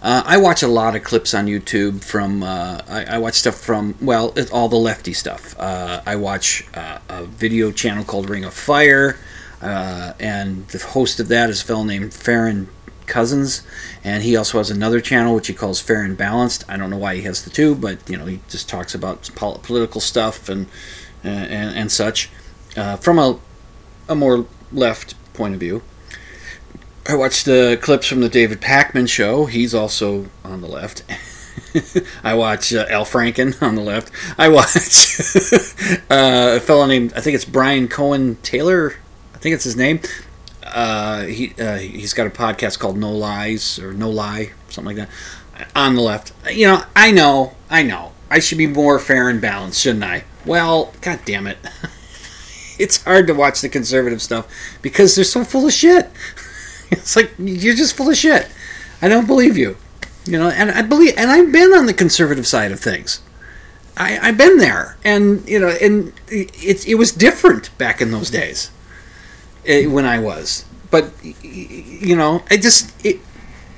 [0.05, 2.43] Uh, I watch a lot of clips on YouTube from.
[2.43, 5.59] Uh, I, I watch stuff from well, all the lefty stuff.
[5.59, 9.19] Uh, I watch uh, a video channel called Ring of Fire,
[9.62, 12.69] uh, and the host of that is a fellow named Farron
[13.07, 13.62] Cousins,
[14.05, 16.64] and he also has another channel which he calls Farron Balanced.
[16.69, 19.31] I don't know why he has the two, but you know he just talks about
[19.35, 20.67] pol- political stuff and
[21.23, 22.29] and, and such
[22.77, 23.38] uh, from a
[24.07, 25.83] a more left point of view.
[27.07, 29.45] I watched the clips from the David Pakman show.
[29.45, 31.03] He's also on the left.
[32.25, 34.11] I watch uh, Al Franken on the left.
[34.38, 35.21] I watch
[36.11, 38.95] uh, a fellow named I think it's Brian Cohen Taylor.
[39.35, 40.01] I think it's his name.
[40.62, 45.09] Uh, he uh, he's got a podcast called No Lies or No Lie, something like
[45.09, 45.69] that.
[45.77, 49.40] On the left, you know, I know, I know, I should be more fair and
[49.40, 50.25] balanced, shouldn't I?
[50.45, 51.59] Well, god damn it,
[52.79, 54.49] it's hard to watch the conservative stuff
[54.83, 56.11] because they're so full of shit.
[56.90, 58.49] It's like you're just full of shit.
[59.03, 59.77] I don't believe you.
[60.27, 63.20] You know, and I believe, and I've been on the conservative side of things.
[63.97, 68.31] I, I've been there, and you know, and it it was different back in those
[68.31, 68.70] days
[69.66, 70.64] eh, when I was.
[70.90, 73.20] But you know, I just it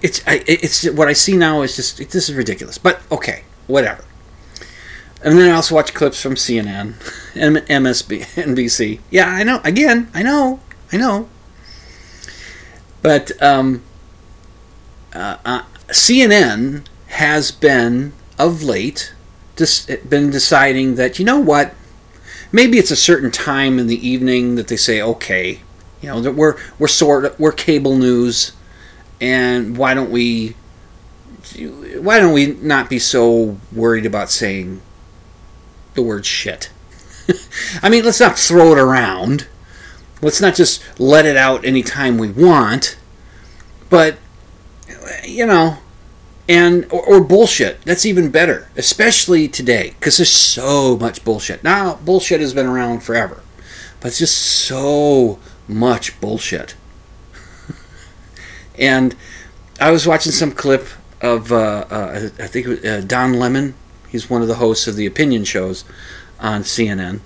[0.03, 2.79] it's I, it's what I see now is just it, this is ridiculous.
[2.79, 4.05] But okay, whatever.
[5.23, 6.95] And then I also watch clips from CNN,
[7.35, 9.01] M- MSB, NBC.
[9.11, 9.61] Yeah, I know.
[9.64, 10.61] Again, I know,
[10.92, 11.29] I know.
[13.07, 13.85] But um,
[15.14, 19.14] uh, uh, CNN has been of late
[19.55, 21.77] dis- been deciding that you know what,
[22.51, 25.61] maybe it's a certain time in the evening that they say okay,
[26.03, 28.51] you know that we're we're sort of we're cable news,
[29.21, 30.57] and why don't we
[32.01, 34.83] why don't we not be so worried about saying
[35.95, 36.71] the word shit?
[37.85, 39.47] I mean, let's not throw it around.
[40.22, 42.98] Let's not just let it out anytime we want.
[43.88, 44.18] But
[45.24, 45.79] you know,
[46.48, 47.83] and or, or bullshit.
[47.83, 51.64] That's even better, especially today, because there's so much bullshit.
[51.64, 53.42] Now, bullshit has been around forever,
[54.00, 56.74] but it's just so much bullshit.
[58.79, 59.16] and
[59.81, 60.87] I was watching some clip
[61.20, 63.74] of uh, uh, I think it was, uh, Don Lemon.
[64.09, 65.85] He's one of the hosts of the opinion shows
[66.38, 67.20] on CNN,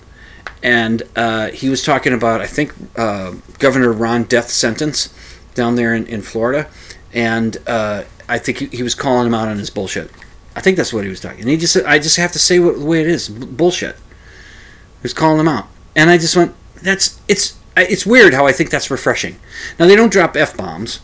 [0.63, 5.13] and uh, he was talking about I think uh, Governor Ron death sentence
[5.53, 6.69] down there in, in Florida,
[7.13, 10.11] and uh, I think he, he, was calling him out on his bullshit.
[10.55, 11.41] I think that's what he was talking.
[11.41, 13.45] And he just said, I just have to say what, the way it is, B-
[13.45, 13.95] bullshit.
[13.95, 18.51] He was calling him out, and I just went, that's it's it's weird how I
[18.51, 19.37] think that's refreshing.
[19.79, 20.99] Now they don't drop f bombs.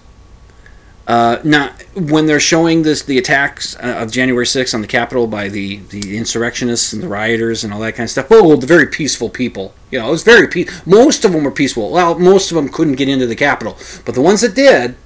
[1.08, 5.26] Uh, now, when they're showing this, the attacks uh, of January 6th on the Capitol
[5.26, 8.68] by the, the insurrectionists and the rioters and all that kind of stuff, oh, the
[8.68, 9.74] very peaceful people.
[9.90, 10.84] You know, it was very peaceful.
[10.86, 11.92] Most of them were peaceful.
[11.92, 13.78] Well, most of them couldn't get into the Capitol.
[14.04, 14.98] But the ones that did,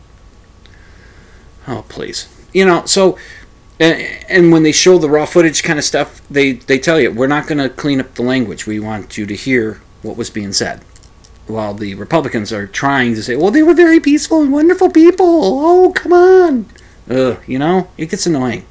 [1.67, 2.27] oh, please.
[2.51, 3.19] You know, so,
[3.79, 7.11] and, and when they show the raw footage kind of stuff, they, they tell you,
[7.11, 8.65] we're not going to clean up the language.
[8.65, 10.81] We want you to hear what was being said
[11.51, 15.25] while the Republicans are trying to say, well, they were very peaceful and wonderful people.
[15.25, 16.65] Oh, come on.
[17.09, 18.65] Ugh, you know, it gets annoying.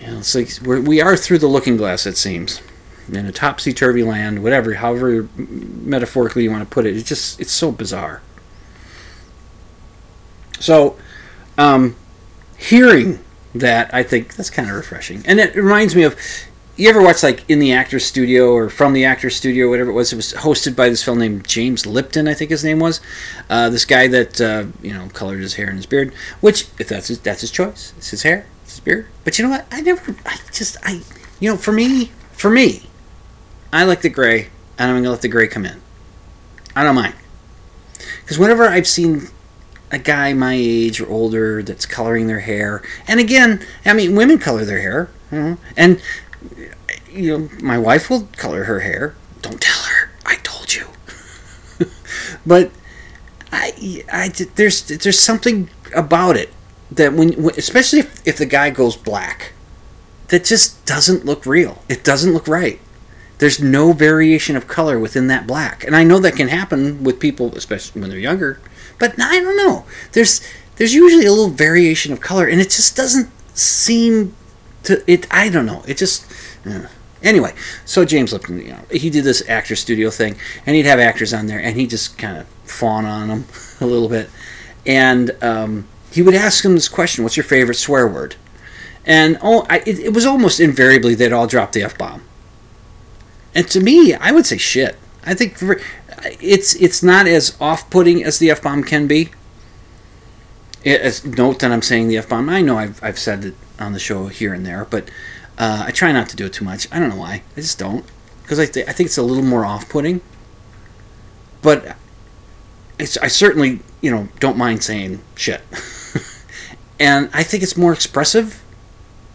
[0.00, 2.60] Yeah, it's like we're, we are through the looking glass, it seems.
[3.08, 7.40] In a topsy turvy land, whatever, however metaphorically you want to put it, it's just,
[7.40, 8.22] it's so bizarre.
[10.60, 10.96] So,
[11.58, 11.96] um,
[12.56, 13.22] hearing
[13.54, 15.22] that, I think that's kind of refreshing.
[15.26, 16.16] And it reminds me of
[16.76, 19.94] you ever watch like in the actor's studio or from the actor's studio whatever it
[19.94, 20.12] was?
[20.12, 23.00] It was hosted by this fellow named james lipton i think his name was.
[23.48, 26.88] Uh, this guy that uh, you know colored his hair and his beard which if
[26.88, 29.06] that's his, that's his choice it's his hair it's his beard.
[29.24, 29.66] But you know what?
[29.70, 31.00] I never i just i
[31.40, 32.88] you know for me for me
[33.72, 35.80] i like the gray and i'm gonna let the gray come in.
[36.74, 37.14] I don't mind.
[38.22, 39.28] Because whenever i've seen
[39.92, 44.38] a guy my age or older that's coloring their hair and again i mean women
[44.38, 45.08] color their hair
[45.76, 46.00] and
[47.14, 49.14] you know, my wife will color her hair.
[49.40, 50.10] Don't tell her.
[50.26, 50.86] I told you.
[52.46, 52.70] but
[53.52, 56.52] I, I, there's there's something about it
[56.90, 59.52] that when, especially if, if the guy goes black,
[60.28, 61.82] that just doesn't look real.
[61.88, 62.80] It doesn't look right.
[63.38, 67.20] There's no variation of color within that black, and I know that can happen with
[67.20, 68.60] people, especially when they're younger.
[68.98, 69.84] But I don't know.
[70.12, 70.40] There's
[70.76, 74.34] there's usually a little variation of color, and it just doesn't seem
[74.84, 75.26] to it.
[75.30, 75.82] I don't know.
[75.86, 76.24] It just.
[77.24, 77.54] Anyway,
[77.86, 81.32] so James Lipton, you know, he did this actor studio thing, and he'd have actors
[81.32, 83.46] on there, and he just kind of fawn on them
[83.80, 84.30] a little bit,
[84.86, 88.36] and um, he would ask them this question: "What's your favorite swear word?"
[89.06, 92.22] And oh, I, it, it was almost invariably they'd all drop the f bomb.
[93.54, 94.96] And to me, I would say shit.
[95.24, 95.80] I think for,
[96.40, 99.30] it's it's not as off putting as the f bomb can be.
[100.82, 102.48] It, as, note that I'm saying the f bomb.
[102.48, 105.10] I know I've I've said it on the show here and there, but
[105.58, 106.88] uh, I try not to do it too much.
[106.92, 107.42] I don't know why.
[107.56, 108.04] I just don't.
[108.42, 110.20] Because I, th- I think it's a little more off putting.
[111.62, 111.96] But
[113.00, 115.62] I certainly, you know, don't mind saying shit.
[117.00, 118.62] and I think it's more expressive.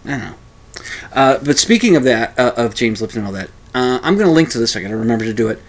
[0.05, 0.35] I don't know.
[1.11, 4.27] Uh, but speaking of that, uh, of James Lipton and all that, uh, I'm going
[4.27, 4.75] to link to this.
[4.75, 5.61] I got to remember to do it.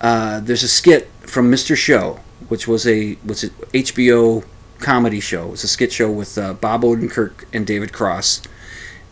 [0.00, 1.76] Uh, there's a skit from Mr.
[1.76, 4.44] Show, which was a was an HBO
[4.78, 5.48] comedy show.
[5.48, 8.42] It was a skit show with uh, Bob Odenkirk and David Cross.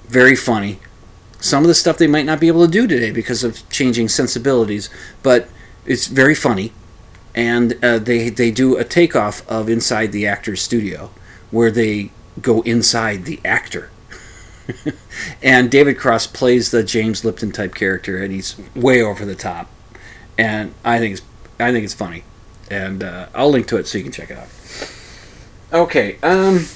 [0.09, 0.79] Very funny.
[1.41, 4.09] Some of the stuff they might not be able to do today because of changing
[4.09, 4.89] sensibilities,
[5.23, 5.49] but
[5.85, 6.73] it's very funny.
[7.35, 11.11] And uh, they they do a takeoff of Inside the Actor's Studio,
[11.51, 13.91] where they go inside the actor.
[15.43, 19.69] and David Cross plays the James Lipton type character, and he's way over the top.
[20.39, 21.23] And I think it's
[21.59, 22.25] I think it's funny,
[22.71, 24.49] and uh, I'll link to it so you can check it out.
[25.73, 26.67] Okay, um,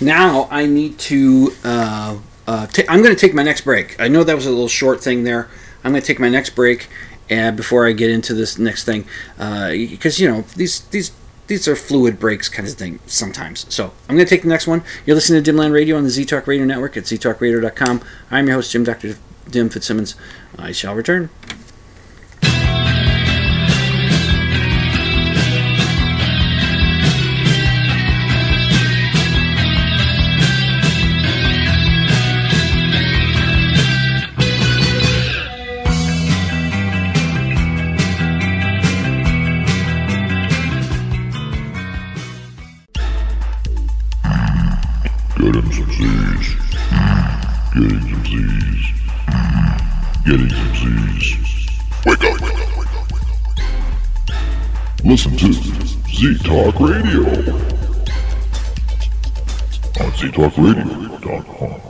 [0.00, 1.52] now I need to.
[1.64, 4.00] Uh, uh, ta- I'm going to take my next break.
[4.00, 5.48] I know that was a little short thing there.
[5.84, 6.88] I'm going to take my next break,
[7.28, 11.12] and before I get into this next thing, because you know these these
[11.48, 13.66] these are fluid breaks kind of thing sometimes.
[13.74, 14.82] So I'm going to take the next one.
[15.04, 18.02] You're listening to Dimland Radio on the ZTalk Radio Network at ztalkradio.com.
[18.30, 19.16] I'm your host, Jim Dr.
[19.50, 20.14] Dim Fitzsimmons.
[20.58, 21.30] I shall return.
[55.38, 57.20] To Z Talk Radio
[60.00, 61.80] on ztalkradio.com.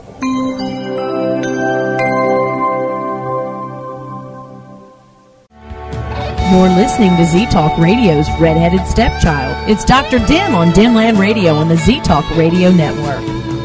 [6.51, 9.67] You're listening to Z Talk Radio's Redheaded Stepchild.
[9.67, 10.19] It's Dr.
[10.27, 13.58] Dim on Dimland Radio on the Z Talk Radio Network.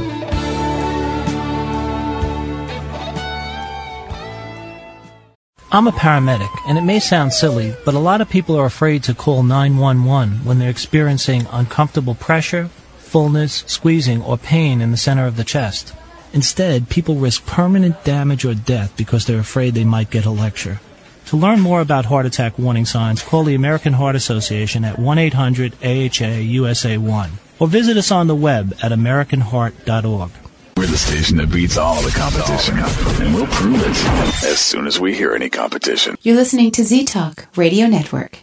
[5.74, 9.02] I'm a paramedic, and it may sound silly, but a lot of people are afraid
[9.02, 12.66] to call 911 when they're experiencing uncomfortable pressure,
[12.98, 15.92] fullness, squeezing, or pain in the center of the chest.
[16.32, 20.78] Instead, people risk permanent damage or death because they're afraid they might get a lecture.
[21.26, 27.30] To learn more about heart attack warning signs, call the American Heart Association at 1-800-AHA-USA-1
[27.58, 30.30] or visit us on the web at americanheart.org.
[30.76, 32.78] We're the station that beats all the competition,
[33.24, 36.16] and we'll prove it as soon as we hear any competition.
[36.22, 38.38] You're listening to Z Talk Radio Network.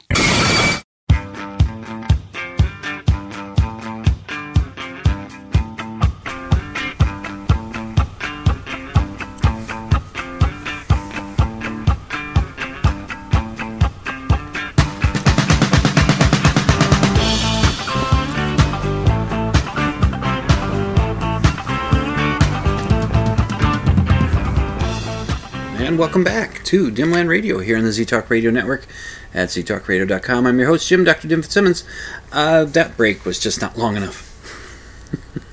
[25.91, 28.85] And welcome back to Dimland Radio here on the Z Talk Radio Network
[29.33, 30.47] at ztalkradio.com.
[30.47, 31.27] I'm your host, Jim Dr.
[31.27, 31.83] Dim Fitzsimmons.
[32.31, 34.25] Uh, that break was just not long enough.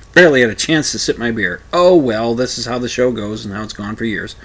[0.13, 1.61] Barely had a chance to sip my beer.
[1.73, 4.37] Oh well, this is how the show goes and how it's gone for years.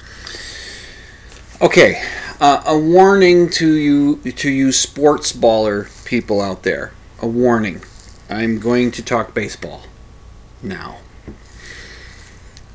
[1.62, 2.02] Okay,
[2.40, 6.90] uh, a warning to you to you sports baller people out there.
[7.22, 7.82] A warning.
[8.28, 9.82] I'm going to talk baseball
[10.60, 10.96] now.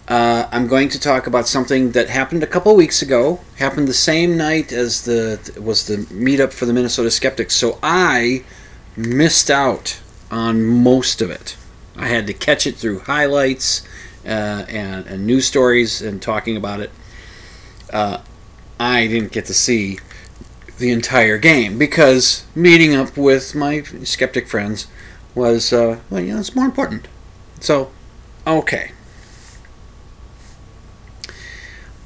[0.10, 3.42] Uh, I'm going to talk about something that happened a couple weeks ago.
[3.58, 7.56] Happened the same night as the was the meetup for the Minnesota Skeptics.
[7.56, 8.44] So I
[8.98, 10.00] missed out
[10.32, 11.56] on most of it.
[11.96, 13.88] I had to catch it through highlights
[14.26, 16.90] uh, and, and news stories and talking about it.
[17.94, 18.22] Uh,
[18.80, 20.00] I didn't get to see
[20.80, 24.88] the entire game because meeting up with my skeptic friends
[25.36, 27.08] was uh, well, you know, it's more important.
[27.60, 27.92] So,
[28.48, 28.94] okay.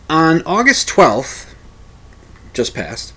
[0.09, 1.53] On August 12th,
[2.53, 3.13] just passed,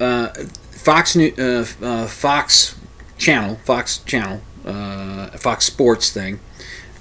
[0.00, 0.28] uh,
[0.70, 2.76] Fox New, uh, uh, Fox
[3.18, 6.40] Channel, Fox Channel, uh, Fox Sports thing,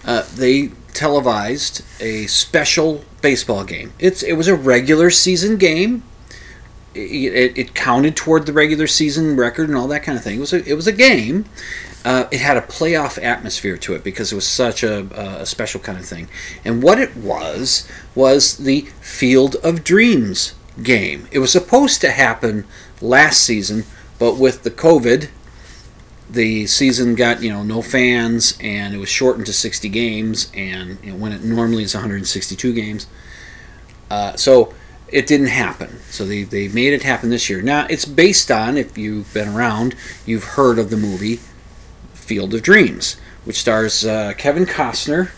[0.05, 3.93] uh, they televised a special baseball game.
[3.99, 6.03] It's it was a regular season game.
[6.93, 10.37] It, it, it counted toward the regular season record and all that kind of thing.
[10.37, 11.45] It was a, it was a game.
[12.03, 15.05] Uh, it had a playoff atmosphere to it because it was such a,
[15.41, 16.27] a special kind of thing.
[16.65, 21.27] And what it was was the Field of Dreams game.
[21.31, 22.65] It was supposed to happen
[23.01, 23.85] last season,
[24.17, 25.29] but with the COVID,
[26.29, 30.97] the season got you know no fans, and it was shortened to 60 games, and
[31.03, 33.07] you know, when it normally is 162 games.
[34.09, 34.73] Uh, so
[35.07, 35.99] it didn't happen.
[36.09, 37.61] So they, they made it happen this year.
[37.61, 39.95] Now it's based on, if you've been around,
[40.25, 41.39] you've heard of the movie
[42.31, 45.31] Field of Dreams, which stars uh, Kevin Costner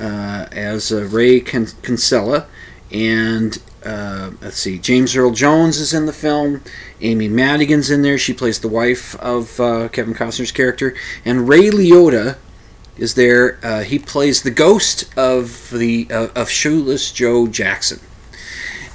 [0.00, 2.46] uh, as uh, Ray Kinsella
[2.90, 6.62] and uh, let's see, James Earl Jones is in the film.
[7.02, 8.16] Amy Madigan's in there.
[8.16, 9.58] She plays the wife of
[9.92, 10.94] Kevin Costner's character,
[11.26, 12.38] and Ray Liotta
[12.96, 13.58] is there.
[13.62, 18.00] Uh, he plays the ghost of the uh, of shoeless Joe Jackson,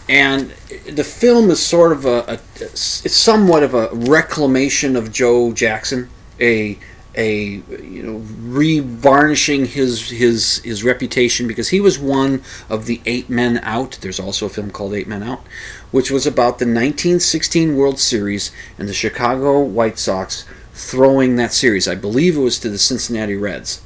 [0.09, 0.49] and
[0.89, 6.09] the film is sort of a, a it's somewhat of a reclamation of Joe Jackson,
[6.39, 6.79] a
[7.15, 13.29] a you know re-varnishing his his his reputation because he was one of the eight
[13.29, 13.97] men out.
[14.01, 15.41] There's also a film called Eight Men Out,
[15.91, 21.87] which was about the 1916 World Series and the Chicago White Sox throwing that series.
[21.87, 23.81] I believe it was to the Cincinnati Reds.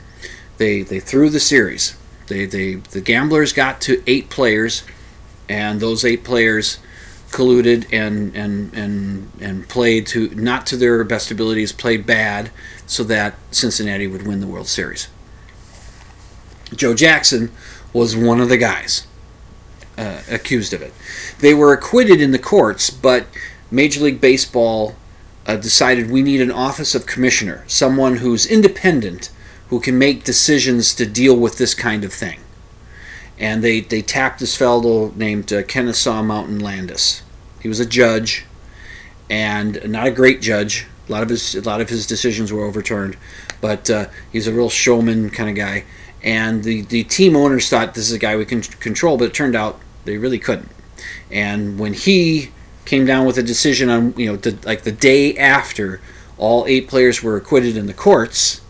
[0.57, 1.97] They they threw the series.
[2.27, 4.83] They they the gamblers got to eight players,
[5.49, 6.79] and those eight players
[7.37, 12.49] colluded and and and and played to not to their best abilities, played bad,
[12.85, 15.07] so that Cincinnati would win the World Series.
[16.75, 17.51] Joe Jackson
[17.93, 19.07] was one of the guys
[19.97, 20.93] uh, accused of it.
[21.39, 23.27] They were acquitted in the courts, but
[23.71, 24.95] Major League Baseball
[25.45, 29.29] uh, decided we need an office of commissioner, someone who's independent,
[29.69, 32.41] who can make decisions to deal with this kind of thing
[33.39, 37.21] and they, they tapped this fellow named uh, Kennesaw Mountain Landis.
[37.67, 38.45] He was a judge,
[39.29, 40.85] and not a great judge.
[41.09, 43.17] A lot of his a lot of his decisions were overturned,
[43.59, 45.83] but uh, he's a real showman kind of guy.
[46.23, 49.33] And the, the team owners thought this is a guy we can control, but it
[49.33, 50.71] turned out they really couldn't.
[51.29, 52.51] And when he
[52.85, 55.99] came down with a decision on you know the, like the day after
[56.37, 58.61] all eight players were acquitted in the courts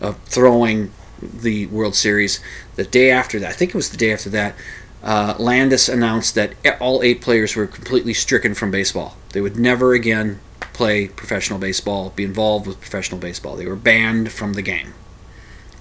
[0.00, 0.90] of throwing
[1.22, 2.40] the World Series,
[2.74, 4.56] the day after that, I think it was the day after that,
[5.02, 9.16] uh, Landis announced that all eight players were completely stricken from baseball.
[9.32, 10.40] They would never again
[10.72, 13.56] play professional baseball, be involved with professional baseball.
[13.56, 14.94] They were banned from the game.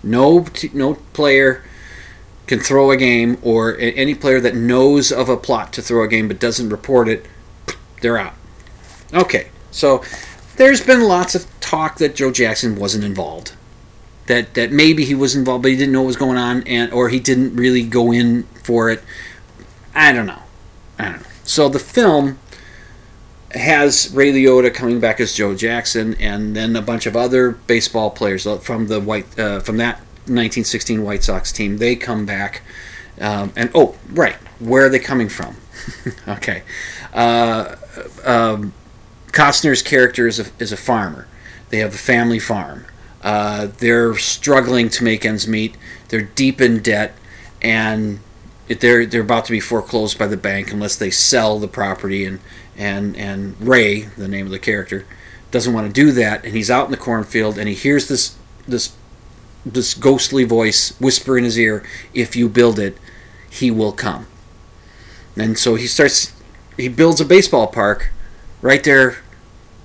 [0.04, 1.64] No, t- no player
[2.48, 6.08] can throw a game, or any player that knows of a plot to throw a
[6.08, 7.26] game but doesn't report it,
[8.02, 8.34] they're out.
[9.14, 10.04] Okay, so
[10.56, 13.54] there's been lots of talk that Joe Jackson wasn't involved
[14.30, 16.94] that that maybe he was involved, but he didn't know what was going on, and
[16.94, 19.04] or he didn't really go in for it.
[19.96, 20.44] I don't know.
[21.00, 21.28] I don't know.
[21.44, 22.38] So the film
[23.56, 28.12] has Ray Liotta coming back as Joe Jackson, and then a bunch of other baseball
[28.12, 29.96] players from the white uh, from that
[30.28, 31.80] 1916 White Sox team.
[31.80, 32.62] They come back,
[33.20, 35.56] um, and oh, right, where are they coming from?
[36.28, 36.62] okay,
[37.12, 37.76] uh,
[38.24, 38.72] um,
[39.30, 41.28] Costner's character is a, is a farmer.
[41.70, 42.86] They have a family farm.
[43.24, 45.76] Uh, they're struggling to make ends meet.
[46.10, 47.16] They're deep in debt,
[47.64, 48.20] and
[48.70, 52.24] they're they're about to be foreclosed by the bank unless they sell the property.
[52.26, 52.40] And
[52.78, 55.06] and and Ray, the name of the character,
[55.52, 56.46] doesn't want to do that.
[56.46, 58.36] And he's out in the cornfield, and he hears this
[58.68, 58.94] this
[59.66, 62.98] this ghostly voice whisper in his ear, "If you build it,
[63.50, 64.28] he will come."
[65.36, 66.34] And so he starts.
[66.78, 68.12] He builds a baseball park
[68.62, 69.18] right there.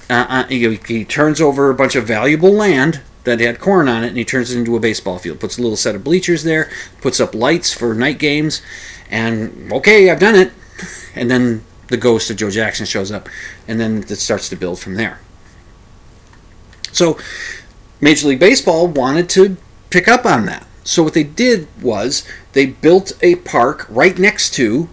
[0.08, 4.04] Uh, uh, he, he turns over a bunch of valuable land that had corn on
[4.04, 5.40] it, and he turns it into a baseball field.
[5.40, 6.70] Puts a little set of bleachers there,
[7.00, 8.62] puts up lights for night games,
[9.10, 10.52] and okay, I've done it.
[11.14, 13.28] And then the ghost of Joe Jackson shows up,
[13.66, 15.20] and then it starts to build from there.
[16.92, 17.18] So,
[18.00, 19.56] Major League Baseball wanted to
[19.90, 20.66] pick up on that.
[20.84, 24.88] So, what they did was they built a park right next to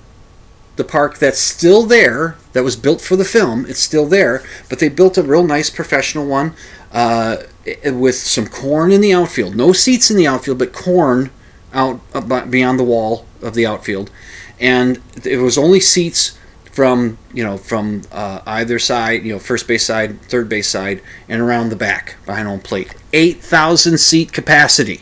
[0.78, 3.66] the park that's still there, that was built for the film.
[3.68, 6.56] It's still there, but they built a real nice professional one
[6.92, 7.38] uh,
[7.86, 9.56] with some corn in the outfield.
[9.56, 11.30] No seats in the outfield, but corn
[11.74, 12.02] out
[12.50, 14.12] beyond the wall of the outfield,
[14.60, 16.38] and it was only seats
[16.72, 21.02] from you know from uh, either side, you know first base side, third base side,
[21.28, 22.96] and around the back behind home plate.
[23.14, 25.02] Eight thousand seat capacity,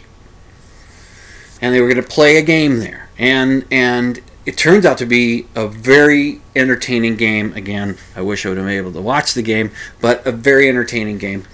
[1.61, 5.05] and they were going to play a game there, and and it turned out to
[5.05, 7.53] be a very entertaining game.
[7.53, 10.67] Again, I wish I would have been able to watch the game, but a very
[10.67, 11.45] entertaining game.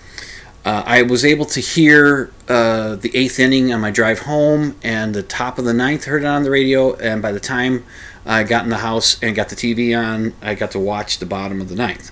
[0.65, 5.13] Uh, I was able to hear uh, the eighth inning on my drive home and
[5.13, 7.85] the top of the ninth, heard it on the radio, and by the time
[8.25, 11.27] I got in the house and got the TV on, I got to watch the
[11.27, 12.11] bottom of the ninth.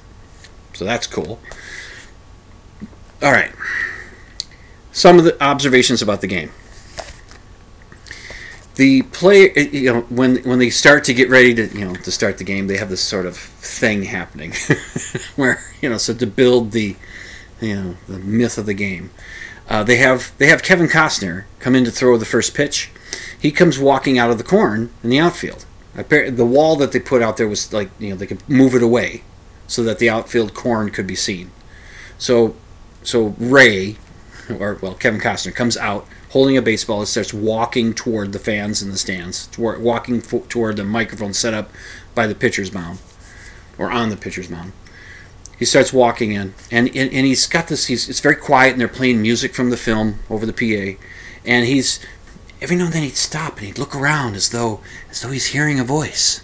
[0.74, 1.40] So that's cool.
[3.24, 3.52] All right.
[4.92, 6.52] Some of the observations about the game.
[8.76, 12.12] The player, you know, when when they start to get ready to, you know, to
[12.12, 14.54] start the game, they have this sort of thing happening,
[15.36, 16.96] where you know, so to build the
[17.64, 19.12] you know the myth of the game.
[19.70, 22.92] Uh, they have they have Kevin Costner come in to throw the first pitch.
[23.40, 25.66] He comes walking out of the corn in the outfield.
[25.96, 28.84] The wall that they put out there was like you know they could move it
[28.84, 29.24] away
[29.68, 31.52] so that the outfield corn could be seen.
[32.18, 32.56] So
[33.04, 33.98] so Ray,
[34.50, 38.82] or well, Kevin Costner comes out holding a baseball and starts walking toward the fans
[38.82, 41.70] in the stands, toward, walking fo- toward the microphone set up
[42.16, 42.98] by the pitcher's mound
[43.78, 44.72] or on the pitcher's mound.
[45.64, 47.86] He starts walking in, and, and, and he's got this.
[47.86, 51.02] He's it's very quiet, and they're playing music from the film over the PA,
[51.46, 52.02] and he's
[52.62, 55.54] every now and then he'd stop and he'd look around as though as though he's
[55.54, 56.44] hearing a voice,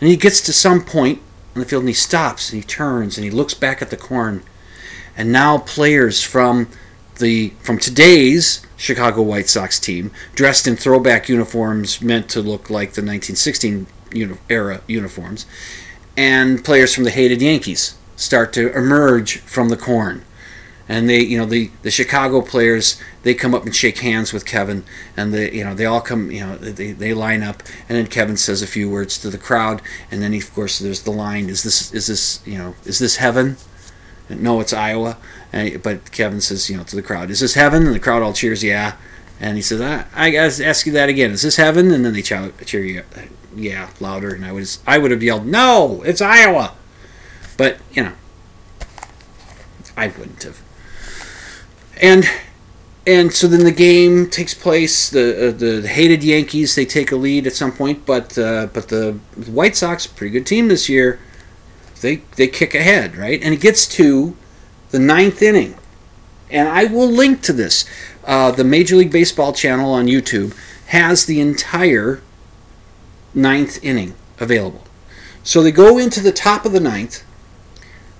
[0.00, 1.20] and he gets to some point
[1.54, 3.96] in the field and he stops and he turns and he looks back at the
[3.96, 4.42] corn,
[5.16, 6.68] and now players from
[7.20, 12.94] the from today's Chicago White Sox team, dressed in throwback uniforms meant to look like
[12.94, 15.46] the 1916 uni- era uniforms,
[16.16, 20.24] and players from the hated Yankees start to emerge from the corn.
[20.88, 24.44] And they, you know, the, the Chicago players, they come up and shake hands with
[24.44, 24.84] Kevin,
[25.16, 28.08] and they, you know, they all come, you know, they, they line up, and then
[28.08, 31.12] Kevin says a few words to the crowd, and then he, of course there's the
[31.12, 33.56] line, is this, is this, you know, is this heaven?
[34.28, 35.18] no, it's Iowa.
[35.52, 37.86] And, but Kevin says, you know, to the crowd, is this heaven?
[37.86, 38.96] And the crowd all cheers, yeah.
[39.40, 41.32] And he says, I, I ask you that again.
[41.32, 41.90] Is this heaven?
[41.90, 43.02] And then they chow, cheer you,
[43.54, 44.34] yeah, louder.
[44.34, 46.74] And I was, I would have yelled, no, it's Iowa.
[47.62, 48.12] But you know,
[49.96, 50.60] I wouldn't have.
[52.00, 52.24] And
[53.06, 55.08] and so then the game takes place.
[55.08, 58.88] The uh, the hated Yankees they take a lead at some point, but uh, but
[58.88, 59.12] the
[59.46, 61.20] White Sox, pretty good team this year,
[62.00, 63.40] they they kick ahead, right?
[63.40, 64.36] And it gets to
[64.90, 65.76] the ninth inning,
[66.50, 67.84] and I will link to this.
[68.24, 70.52] Uh, the Major League Baseball channel on YouTube
[70.86, 72.22] has the entire
[73.34, 74.82] ninth inning available.
[75.44, 77.22] So they go into the top of the ninth.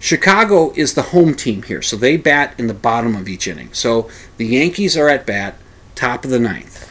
[0.03, 3.73] Chicago is the home team here, so they bat in the bottom of each inning.
[3.73, 5.57] So the Yankees are at bat,
[5.95, 6.91] top of the ninth.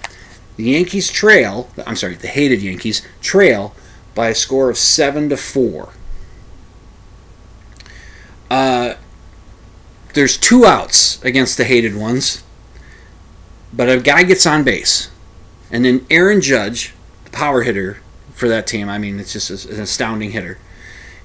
[0.56, 3.76] The Yankees trail, I'm sorry, the hated Yankees trail
[4.16, 5.90] by a score of 7 to 4.
[8.50, 8.94] Uh,
[10.14, 12.46] there's two outs against the hated ones,
[13.74, 15.12] but a guy gets on base.
[15.70, 16.94] And then Aaron Judge,
[17.26, 17.98] the power hitter
[18.34, 20.60] for that team, I mean, it's just an astounding hitter.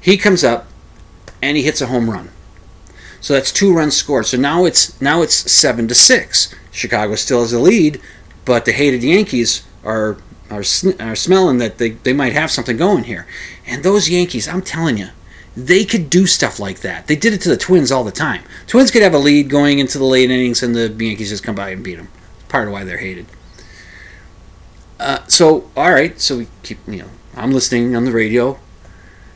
[0.01, 0.66] He comes up
[1.43, 2.30] and he hits a home run.
[3.20, 4.26] So that's two runs scored.
[4.26, 6.55] So now it's now it's seven to six.
[6.70, 8.01] Chicago still has a lead,
[8.45, 10.18] but the hated Yankees are
[10.51, 10.62] are,
[11.01, 13.26] are smelling that they, they might have something going here.
[13.66, 15.09] And those Yankees, I'm telling you,
[15.57, 17.07] they could do stuff like that.
[17.07, 18.43] They did it to the Twins all the time.
[18.66, 21.55] Twins could have a lead going into the late innings, and the Yankees just come
[21.55, 22.09] by and beat them.
[22.49, 23.26] Part of why they're hated.
[25.01, 28.59] Uh, so all right, so we keep you know I'm listening on the radio,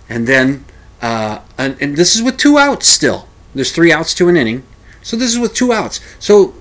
[0.09, 0.65] and then
[1.03, 3.29] uh, and, and this is with two outs still.
[3.55, 4.65] There's three outs to an inning,
[5.03, 6.01] so this is with two outs.
[6.19, 6.55] So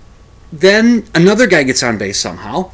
[0.52, 2.72] then another guy gets on base somehow,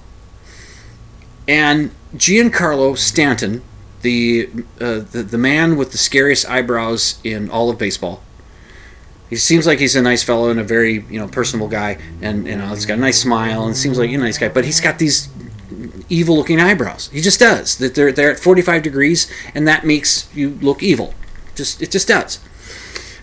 [1.47, 3.61] and Giancarlo Stanton,
[4.01, 4.49] the,
[4.80, 8.22] uh, the the man with the scariest eyebrows in all of baseball.
[9.30, 12.47] He seems like he's a nice fellow and a very you know personable guy, and
[12.47, 14.49] you know he's got a nice smile and seems like a nice guy.
[14.49, 15.30] But he's got these
[16.09, 17.09] evil looking eyebrows.
[17.11, 17.78] He just does.
[17.78, 21.13] That they're they're at 45 degrees, and that makes you look evil.
[21.56, 22.39] Just it just does.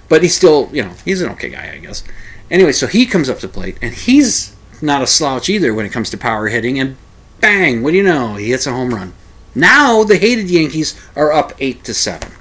[0.09, 2.05] But he's still you know he's an okay guy I guess.
[2.51, 5.93] Anyway, so he comes up to plate, and he's not a slouch either when it
[5.93, 6.79] comes to power hitting.
[6.79, 6.97] And
[7.41, 7.83] bang!
[7.83, 8.35] What do you know?
[8.35, 9.15] He hits a home run.
[9.55, 12.33] Now the hated Yankees are up eight to seven.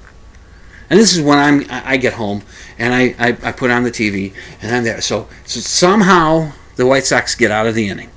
[0.90, 2.42] And this is when I'm I get home
[2.78, 5.00] and I, I, I put on the TV and I'm there.
[5.00, 8.10] So, so somehow the White Sox get out of the inning.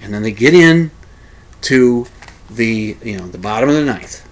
[0.00, 0.90] And then they get in
[1.62, 2.06] to
[2.50, 4.28] the you know the bottom of the ninth.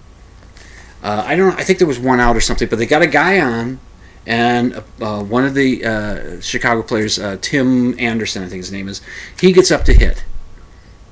[1.03, 1.59] Uh, I don't.
[1.59, 3.81] I think there was one out or something, but they got a guy on,
[4.27, 8.89] and uh, one of the uh, Chicago players, uh, Tim Anderson, I think his name
[8.89, 9.01] is,
[9.41, 10.25] he gets up to hit,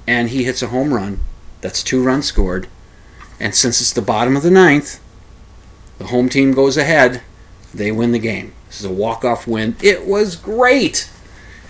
[0.07, 1.21] and he hits a home run.
[1.63, 2.69] That's two runs scored,
[3.41, 5.01] and since it's the bottom of the ninth,
[5.99, 7.23] the home team goes ahead.
[7.73, 8.53] They win the game.
[8.67, 9.75] This is a walk-off win.
[9.83, 11.11] It was great,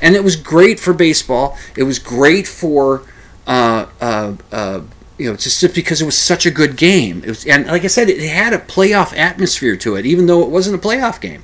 [0.03, 1.57] and it was great for baseball.
[1.77, 3.03] It was great for
[3.47, 4.81] uh, uh, uh,
[5.19, 7.23] you know, just, because it was such a good game.
[7.25, 10.43] It was, and like I said, it had a playoff atmosphere to it, even though
[10.43, 11.43] it wasn't a playoff game.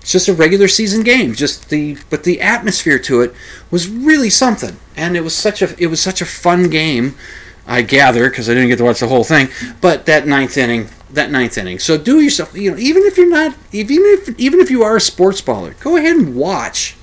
[0.00, 1.34] It's just a regular season game.
[1.34, 3.34] Just the but the atmosphere to it
[3.70, 7.14] was really something, and it was such a it was such a fun game.
[7.66, 9.48] I gather because I didn't get to watch the whole thing,
[9.82, 11.78] but that ninth inning, that ninth inning.
[11.78, 14.96] So do yourself, you know, even if you're not, even if even if you are
[14.96, 16.96] a sports baller, go ahead and watch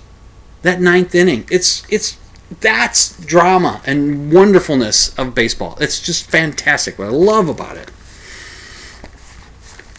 [0.63, 1.45] that ninth inning.
[1.51, 2.17] It's it's
[2.50, 5.78] that's drama and wonderfulness of baseball.
[5.82, 7.00] It's just fantastic.
[7.00, 7.91] What I love about it.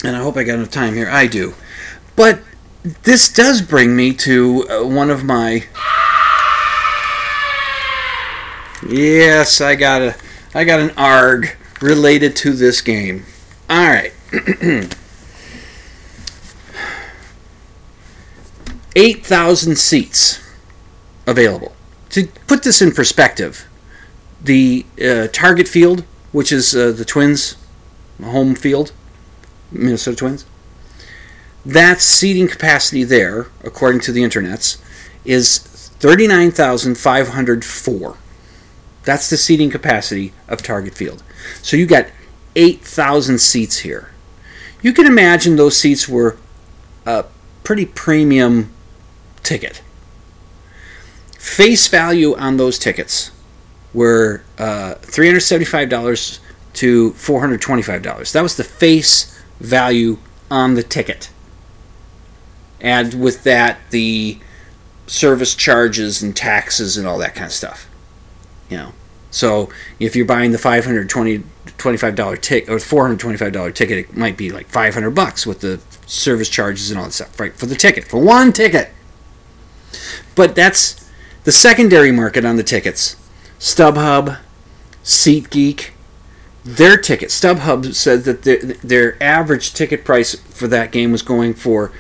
[0.05, 1.09] And I hope I got enough time here.
[1.11, 1.55] I do.
[2.15, 2.41] But
[3.03, 5.65] this does bring me to uh, one of my.
[8.89, 10.15] Yes, I got a,
[10.55, 13.27] I got an arg related to this game.
[13.69, 14.13] All right.
[18.95, 20.41] Eight thousand seats
[21.27, 21.76] available.
[22.11, 23.67] To put this in perspective,
[24.43, 27.57] the uh, Target Field, which is uh, the Twins'
[28.23, 28.93] home field,
[29.71, 30.47] Minnesota Twins,
[31.65, 34.79] that seating capacity there, according to the internets,
[35.25, 35.59] is
[35.99, 38.19] 39,504.
[39.03, 41.25] That's the seating capacity of Target Field.
[41.63, 42.07] So you got
[42.55, 44.11] 8,000 seats here.
[44.83, 46.37] You can imagine those seats were
[47.05, 47.25] a
[47.65, 48.71] pretty premium
[49.43, 49.83] ticket.
[51.47, 53.31] Face value on those tickets
[53.95, 56.41] were uh, $375
[56.75, 58.33] to $425.
[58.33, 60.19] That was the face value
[60.51, 61.31] on the ticket.
[62.81, 64.41] And with that, the
[65.07, 67.89] service charges and taxes and all that kind of stuff.
[68.69, 68.93] You know,
[69.31, 69.71] so
[70.01, 71.45] if you're buying the 520
[71.79, 76.91] $25 ticket or $425 ticket, it might be like 500 bucks with the service charges
[76.91, 77.55] and all that stuff, right?
[77.55, 78.91] For the ticket, for one ticket.
[80.35, 81.06] But that's
[81.47, 83.15] the secondary market on the tickets.
[83.61, 84.39] StubHub,
[85.05, 85.91] SeatGeek,
[86.65, 87.29] their ticket.
[87.29, 91.93] StubHub said that their, their average ticket price for that game was going for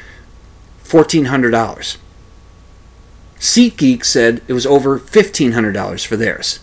[0.82, 1.96] $1,400.
[3.38, 6.58] SeatGeek said it was over $1,500 for theirs.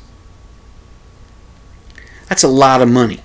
[2.28, 3.22] That's a lot of money.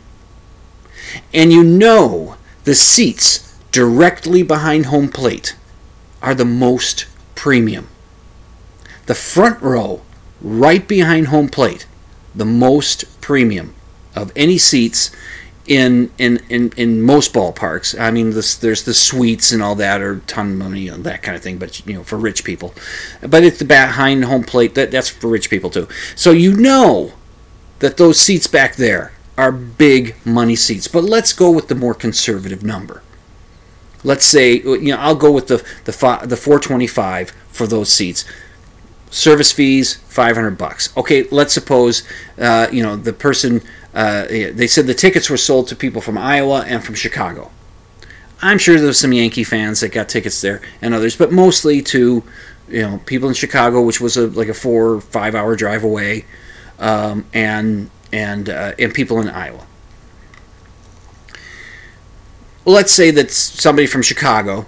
[1.34, 5.56] And you know the seats directly behind home plate
[6.22, 7.88] are the most premium.
[9.08, 10.02] The front row,
[10.42, 11.86] right behind home plate,
[12.34, 13.74] the most premium
[14.14, 15.10] of any seats
[15.66, 17.98] in in, in, in most ballparks.
[17.98, 21.22] I mean, this, there's the suites and all that, or ton of money and that
[21.22, 21.56] kind of thing.
[21.56, 22.74] But you know, for rich people,
[23.22, 25.88] but it's the behind home plate that that's for rich people too.
[26.14, 27.14] So you know
[27.78, 30.86] that those seats back there are big money seats.
[30.86, 33.02] But let's go with the more conservative number.
[34.04, 35.56] Let's say you know I'll go with the
[35.86, 35.92] the
[36.26, 38.26] the 425 for those seats.
[39.10, 40.94] Service fees 500 bucks.
[40.96, 42.02] Okay, let's suppose
[42.38, 43.62] uh, you know the person
[43.94, 47.50] uh, they said the tickets were sold to people from Iowa and from Chicago.
[48.40, 52.22] I'm sure there's some Yankee fans that got tickets there and others, but mostly to
[52.68, 55.84] you know people in Chicago, which was a, like a four or five hour drive
[55.84, 56.26] away,
[56.78, 59.66] um, and and uh, and people in Iowa.
[62.66, 64.66] Let's say that somebody from Chicago,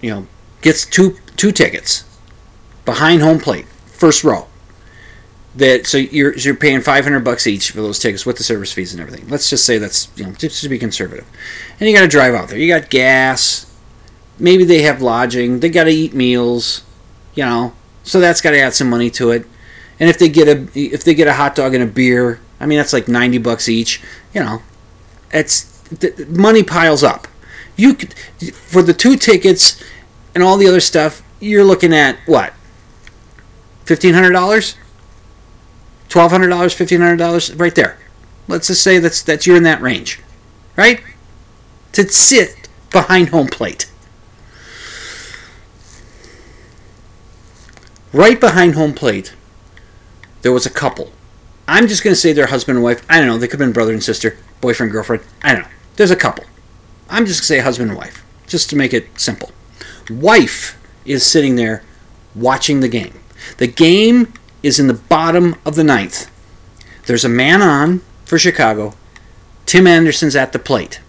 [0.00, 0.26] you know,
[0.60, 2.04] gets two two tickets
[2.84, 4.46] behind home plate, first row.
[5.56, 8.72] That so you're you're paying five hundred bucks each for those tickets with the service
[8.72, 9.28] fees and everything.
[9.28, 11.26] Let's just say that's you know just to be conservative,
[11.78, 12.58] and you got to drive out there.
[12.58, 13.66] You got gas,
[14.38, 15.60] maybe they have lodging.
[15.60, 16.82] They got to eat meals,
[17.34, 17.74] you know.
[18.04, 19.44] So that's got to add some money to it.
[19.98, 22.66] And if they get a if they get a hot dog and a beer, I
[22.66, 24.00] mean that's like ninety bucks each.
[24.32, 24.62] You know,
[25.32, 27.28] it's the money piles up.
[27.76, 28.14] You could,
[28.54, 29.82] for the two tickets
[30.34, 32.54] and all the other stuff, you're looking at what
[33.90, 34.76] fifteen hundred dollars,
[36.08, 37.98] twelve hundred dollars, fifteen hundred dollars, right there.
[38.46, 40.20] Let's just say that's that you're in that range,
[40.76, 41.02] right?
[41.94, 43.90] To sit behind home plate.
[48.12, 49.34] Right behind home plate
[50.42, 51.10] there was a couple.
[51.66, 53.04] I'm just going to say they're husband and wife.
[53.10, 53.38] I don't know.
[53.38, 55.24] They could have been brother and sister, boyfriend, girlfriend.
[55.42, 55.68] I don't know.
[55.96, 56.44] There's a couple.
[57.08, 59.50] I'm just going to say husband and wife, just to make it simple.
[60.08, 61.82] Wife is sitting there
[62.36, 63.20] watching the game.
[63.58, 64.32] The game
[64.62, 66.30] is in the bottom of the ninth.
[67.06, 68.94] There's a man on for Chicago.
[69.66, 71.00] Tim Anderson's at the plate.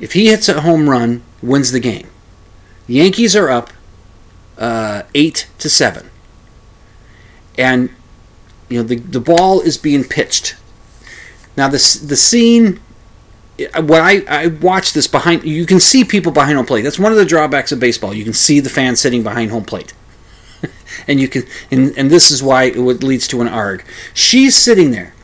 [0.00, 2.08] If he hits a home run, wins the game.
[2.86, 3.70] The Yankees are up
[4.56, 6.10] uh, eight to seven
[7.58, 7.90] and
[8.68, 10.56] you know the the ball is being pitched.
[11.56, 12.80] Now the the scene.
[13.74, 16.82] What I, I watched this behind, you can see people behind home plate.
[16.82, 18.14] That's one of the drawbacks of baseball.
[18.14, 19.94] You can see the fans sitting behind home plate,
[21.08, 23.84] and you can, and, and this is why it leads to an arg.
[24.14, 25.14] She's sitting there,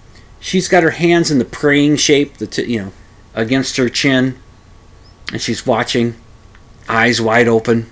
[0.41, 2.93] she's got her hands in the praying shape, the t- you know,
[3.35, 4.39] against her chin,
[5.33, 6.15] and she's watching,
[6.89, 7.91] eyes wide open.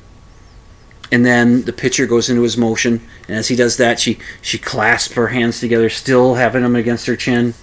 [1.11, 4.59] And then the pitcher goes into his motion and as he does that she she
[4.59, 7.55] clasps her hands together still having them against her chin.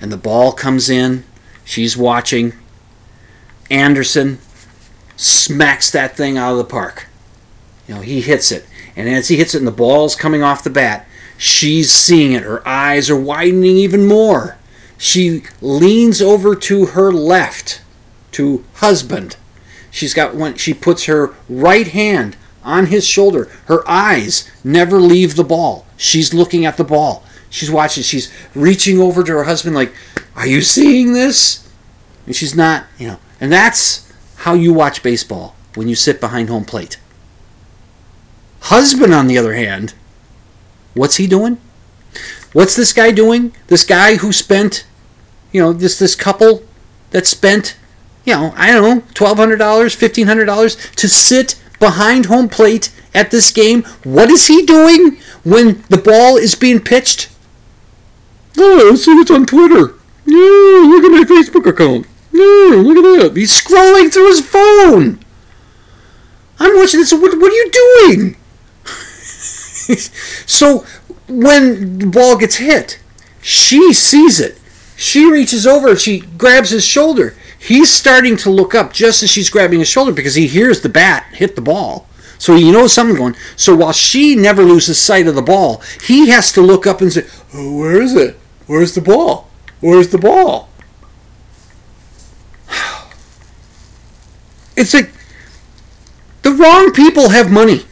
[0.00, 1.24] And the ball comes in.
[1.64, 2.52] She's watching.
[3.70, 4.38] Anderson
[5.16, 7.06] smacks that thing out of the park.
[7.86, 8.66] You know he hits it
[8.96, 12.42] and as he hits it and the ball's coming off the bat she's seeing it
[12.42, 14.56] her eyes are widening even more
[14.96, 17.82] she leans over to her left
[18.30, 19.36] to husband
[19.90, 23.44] she's got one she puts her right hand on his shoulder.
[23.66, 25.86] Her eyes never leave the ball.
[25.96, 27.22] She's looking at the ball.
[27.50, 28.02] She's watching.
[28.02, 29.94] She's reaching over to her husband, like,
[30.34, 31.68] Are you seeing this?
[32.26, 33.18] And she's not, you know.
[33.40, 36.98] And that's how you watch baseball when you sit behind home plate.
[38.64, 39.94] Husband, on the other hand,
[40.94, 41.58] what's he doing?
[42.52, 43.52] What's this guy doing?
[43.66, 44.86] This guy who spent,
[45.52, 46.62] you know, this this couple
[47.10, 47.76] that spent,
[48.24, 52.48] you know, I don't know, twelve hundred dollars, fifteen hundred dollars to sit behind home
[52.48, 53.82] plate at this game.
[54.04, 57.28] What is he doing when the ball is being pitched?
[58.56, 59.94] Oh, I see it's on Twitter.
[60.24, 62.06] Yeah, look at my Facebook account.
[62.32, 63.36] Yeah, look at that.
[63.36, 65.18] He's scrolling through his phone.
[66.58, 67.12] I'm watching this.
[67.12, 68.36] What, what are you doing?
[70.46, 70.84] So
[71.28, 72.98] when the ball gets hit,
[73.40, 74.58] she sees it.
[74.96, 77.34] She reaches over, she grabs his shoulder.
[77.58, 80.88] He's starting to look up just as she's grabbing his shoulder because he hears the
[80.88, 82.06] bat hit the ball.
[82.38, 83.36] So he knows something going.
[83.56, 87.12] So while she never loses sight of the ball, he has to look up and
[87.12, 88.38] say, oh, "Where is it?
[88.66, 89.48] Where's the ball?
[89.80, 90.68] Where's the ball?"
[94.76, 95.10] It's like
[96.42, 97.86] the wrong people have money.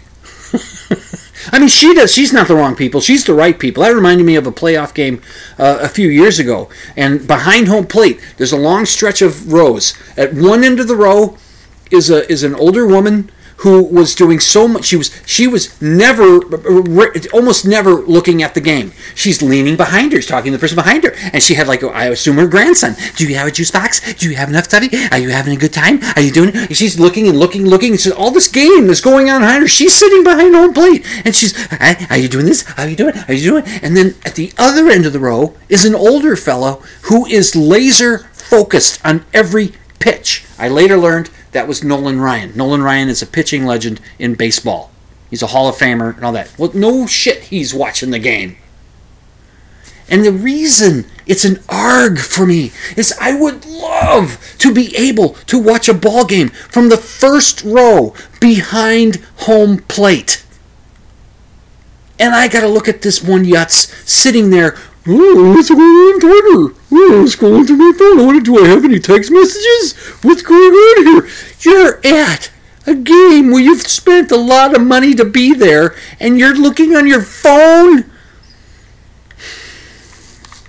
[1.51, 2.13] I mean, she does.
[2.13, 3.01] She's not the wrong people.
[3.01, 3.83] She's the right people.
[3.83, 5.23] That reminded me of a playoff game
[5.59, 6.69] uh, a few years ago.
[6.97, 9.95] And behind home plate, there's a long stretch of rows.
[10.17, 11.37] At one end of the row
[11.91, 13.31] is a is an older woman
[13.63, 14.85] who was doing so much.
[14.85, 16.41] She was she was never,
[17.33, 18.93] almost never looking at the game.
[19.15, 21.83] She's leaning behind her, she's talking to the person behind her, and she had like
[21.85, 22.97] I assume her grandson.
[23.17, 24.15] Do you have a juice box?
[24.15, 24.91] Do you have enough study?
[25.13, 26.01] Are you having a good time?
[26.17, 26.51] Are you doing?
[26.53, 26.77] It?
[26.77, 27.95] She's looking and looking, looking.
[27.95, 29.69] It's all this game that's going on behind her.
[29.69, 31.55] She's sitting behind home plate, and she's,
[32.11, 32.63] are you doing this?
[32.63, 33.15] How are you doing?
[33.29, 33.65] Are you doing?
[33.83, 37.55] And then at the other end of the row is an older fellow who is
[37.55, 40.45] laser focused on every pitch.
[40.59, 42.57] I later learned that was Nolan Ryan.
[42.57, 44.91] Nolan Ryan is a pitching legend in baseball.
[45.31, 46.53] He's a Hall of Famer and all that.
[46.59, 48.57] Well, no shit, he's watching the game.
[50.09, 55.31] And the reason it's an arg for me is I would love to be able
[55.47, 60.45] to watch a ball game from the first row behind home plate.
[62.19, 66.21] And I got to look at this one Yutz sitting there Oh, what's going on
[66.21, 66.79] Twitter?
[66.93, 68.25] Oh, scrolling through my phone.
[68.25, 69.97] What, do I have any text messages?
[70.23, 71.29] What's going on here?
[71.61, 72.53] You're at
[72.87, 76.95] a game where you've spent a lot of money to be there, and you're looking
[76.95, 78.11] on your phone?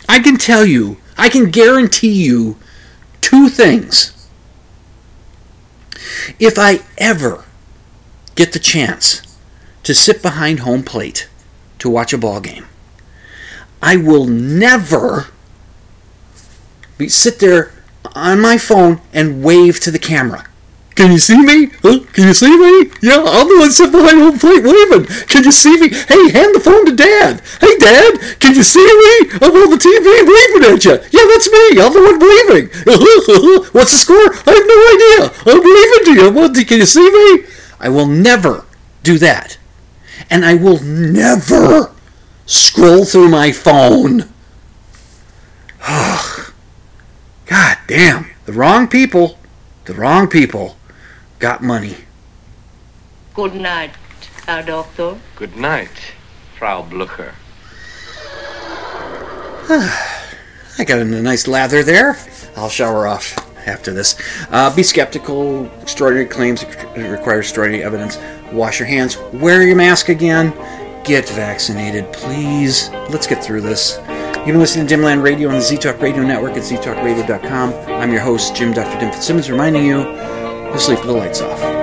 [0.10, 2.58] I can tell you, I can guarantee you
[3.22, 4.10] two things.
[6.40, 7.46] If I ever
[8.34, 9.22] get the chance
[9.84, 11.30] to sit behind home plate
[11.80, 12.66] to watch a ball game,
[13.84, 15.28] I will never
[16.98, 17.74] be, sit there
[18.16, 20.48] on my phone and wave to the camera.
[20.96, 21.68] Can you see me?
[21.82, 22.00] Huh?
[22.14, 22.90] Can you see me?
[23.02, 25.04] Yeah, I'm the one sitting behind home plate waving.
[25.28, 25.90] Can you see me?
[25.90, 27.42] Hey, hand the phone to Dad.
[27.60, 29.36] Hey, Dad, can you see me?
[29.44, 30.96] I'm on the TV waving at you.
[31.12, 31.82] Yeah, that's me.
[31.84, 32.66] I'm the one waving.
[33.74, 34.32] What's the score?
[34.48, 35.22] I have no idea.
[35.52, 36.32] I'm waving to you.
[36.32, 37.48] What, can you see me?
[37.82, 38.64] I will never
[39.04, 39.58] do that.
[40.30, 41.93] And I will never
[42.46, 44.30] scroll through my phone.
[47.46, 48.32] God damn.
[48.46, 49.38] The wrong people,
[49.86, 50.78] the wrong people
[51.40, 51.98] got money.
[53.34, 53.92] Good night,
[54.46, 55.18] Herr Doctor.
[55.36, 56.14] Good night,
[56.58, 57.34] Frau Blucher.
[59.70, 62.18] I got a nice lather there.
[62.56, 63.38] I'll shower off
[63.68, 64.20] after this.
[64.50, 65.66] Uh, be skeptical.
[65.82, 66.66] Extraordinary claims
[66.96, 68.18] require extraordinary evidence.
[68.52, 69.18] Wash your hands.
[69.34, 70.52] Wear your mask again.
[71.04, 72.90] Get vaccinated, please.
[73.10, 73.98] Let's get through this.
[74.38, 77.74] You've been listening to Dimland Radio on the ZTalk Radio Network at ztalkradio.com.
[77.92, 79.00] I'm your host, Jim Dr.
[79.00, 81.83] Dim Fitzsimmons, reminding you to sleep with the lights off.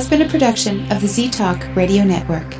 [0.00, 2.54] Has been a production of the Z Talk Radio Network.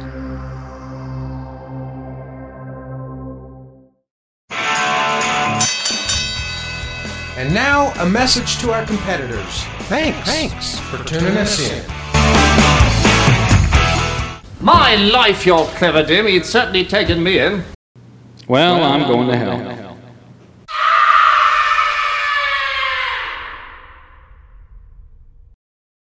[7.39, 9.63] And now, a message to our competitors.
[9.89, 10.19] Thanks.
[10.29, 11.83] Thanks for tuning us in.
[14.61, 16.29] My life, you're clever, Dim.
[16.29, 17.65] You'd certainly taken me in.
[18.49, 19.70] Well, I'm going to hell.